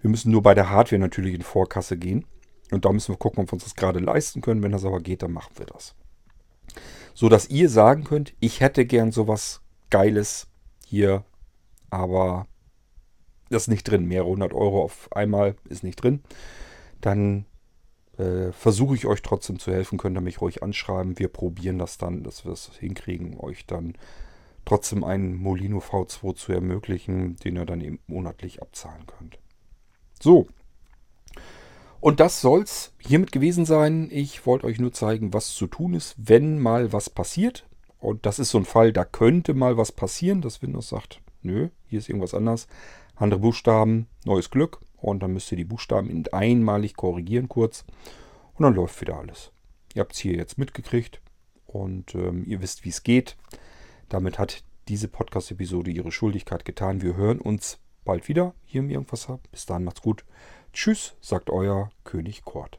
Wir 0.00 0.10
müssen 0.10 0.30
nur 0.30 0.42
bei 0.42 0.54
der 0.54 0.70
Hardware 0.70 1.00
natürlich 1.00 1.34
in 1.34 1.42
Vorkasse 1.42 1.96
gehen. 1.96 2.24
Und 2.70 2.84
da 2.84 2.92
müssen 2.92 3.12
wir 3.12 3.18
gucken, 3.18 3.42
ob 3.42 3.48
wir 3.48 3.54
uns 3.54 3.64
das 3.64 3.74
gerade 3.74 3.98
leisten 3.98 4.40
können. 4.40 4.62
Wenn 4.62 4.72
das 4.72 4.84
aber 4.84 5.00
geht, 5.00 5.22
dann 5.22 5.32
machen 5.32 5.54
wir 5.56 5.66
das. 5.66 5.94
So 7.14 7.28
dass 7.28 7.48
ihr 7.48 7.68
sagen 7.68 8.04
könnt, 8.04 8.34
ich 8.40 8.60
hätte 8.60 8.84
gern 8.84 9.10
sowas 9.10 9.60
Geiles 9.90 10.46
hier, 10.86 11.24
aber 11.90 12.46
das 13.50 13.62
ist 13.62 13.68
nicht 13.68 13.84
drin. 13.84 14.06
Mehrere 14.06 14.28
hundert 14.28 14.52
Euro 14.52 14.82
auf 14.82 15.08
einmal 15.12 15.56
ist 15.68 15.82
nicht 15.82 15.96
drin. 15.96 16.22
Dann 17.00 17.46
äh, 18.18 18.52
versuche 18.52 18.94
ich 18.94 19.06
euch 19.06 19.22
trotzdem 19.22 19.58
zu 19.58 19.72
helfen, 19.72 19.98
könnt 19.98 20.16
ihr 20.16 20.22
mich 20.22 20.40
ruhig 20.40 20.62
anschreiben. 20.62 21.18
Wir 21.18 21.28
probieren 21.28 21.78
das 21.78 21.98
dann, 21.98 22.24
dass 22.24 22.44
wir 22.44 22.52
es 22.52 22.70
hinkriegen, 22.78 23.38
euch 23.38 23.66
dann 23.66 23.94
trotzdem 24.64 25.04
einen 25.04 25.36
Molino 25.36 25.78
V2 25.78 26.34
zu 26.34 26.52
ermöglichen, 26.52 27.36
den 27.36 27.56
ihr 27.56 27.64
dann 27.64 27.80
eben 27.80 28.00
monatlich 28.06 28.60
abzahlen 28.60 29.06
könnt. 29.06 29.38
So. 30.20 30.46
Und 32.00 32.20
das 32.20 32.40
soll 32.40 32.62
es 32.62 32.92
hiermit 32.98 33.32
gewesen 33.32 33.64
sein. 33.64 34.08
Ich 34.12 34.46
wollte 34.46 34.66
euch 34.66 34.78
nur 34.78 34.92
zeigen, 34.92 35.32
was 35.32 35.54
zu 35.54 35.66
tun 35.66 35.94
ist, 35.94 36.14
wenn 36.18 36.58
mal 36.58 36.92
was 36.92 37.10
passiert. 37.10 37.66
Und 37.98 38.26
das 38.26 38.38
ist 38.38 38.50
so 38.50 38.58
ein 38.58 38.64
Fall, 38.64 38.92
da 38.92 39.04
könnte 39.04 39.54
mal 39.54 39.76
was 39.76 39.90
passieren, 39.90 40.40
dass 40.40 40.62
Windows 40.62 40.88
sagt, 40.88 41.20
nö, 41.42 41.68
hier 41.86 41.98
ist 41.98 42.08
irgendwas 42.08 42.34
anders. 42.34 42.68
Andere 43.18 43.40
Buchstaben, 43.40 44.06
neues 44.24 44.50
Glück. 44.50 44.80
Und 44.96 45.22
dann 45.22 45.32
müsst 45.32 45.50
ihr 45.52 45.56
die 45.56 45.64
Buchstaben 45.64 46.24
einmalig 46.32 46.96
korrigieren 46.96 47.48
kurz. 47.48 47.84
Und 48.54 48.64
dann 48.64 48.74
läuft 48.74 49.00
wieder 49.00 49.18
alles. 49.18 49.52
Ihr 49.94 50.00
habt 50.00 50.14
es 50.14 50.18
hier 50.18 50.34
jetzt 50.34 50.58
mitgekriegt 50.58 51.20
und 51.66 52.14
ähm, 52.14 52.44
ihr 52.46 52.60
wisst, 52.60 52.84
wie 52.84 52.90
es 52.90 53.02
geht. 53.02 53.36
Damit 54.08 54.38
hat 54.38 54.64
diese 54.88 55.08
Podcast-Episode 55.08 55.90
ihre 55.90 56.12
Schuldigkeit 56.12 56.64
getan. 56.64 57.02
Wir 57.02 57.16
hören 57.16 57.40
uns 57.40 57.78
bald 58.04 58.28
wieder 58.28 58.54
hier 58.64 58.80
im 58.80 58.90
Irgendwas. 58.90 59.28
Bis 59.50 59.66
dahin 59.66 59.84
macht's 59.84 60.02
gut. 60.02 60.24
Tschüss, 60.72 61.14
sagt 61.20 61.50
euer 61.50 61.90
König 62.04 62.44
Kort. 62.44 62.78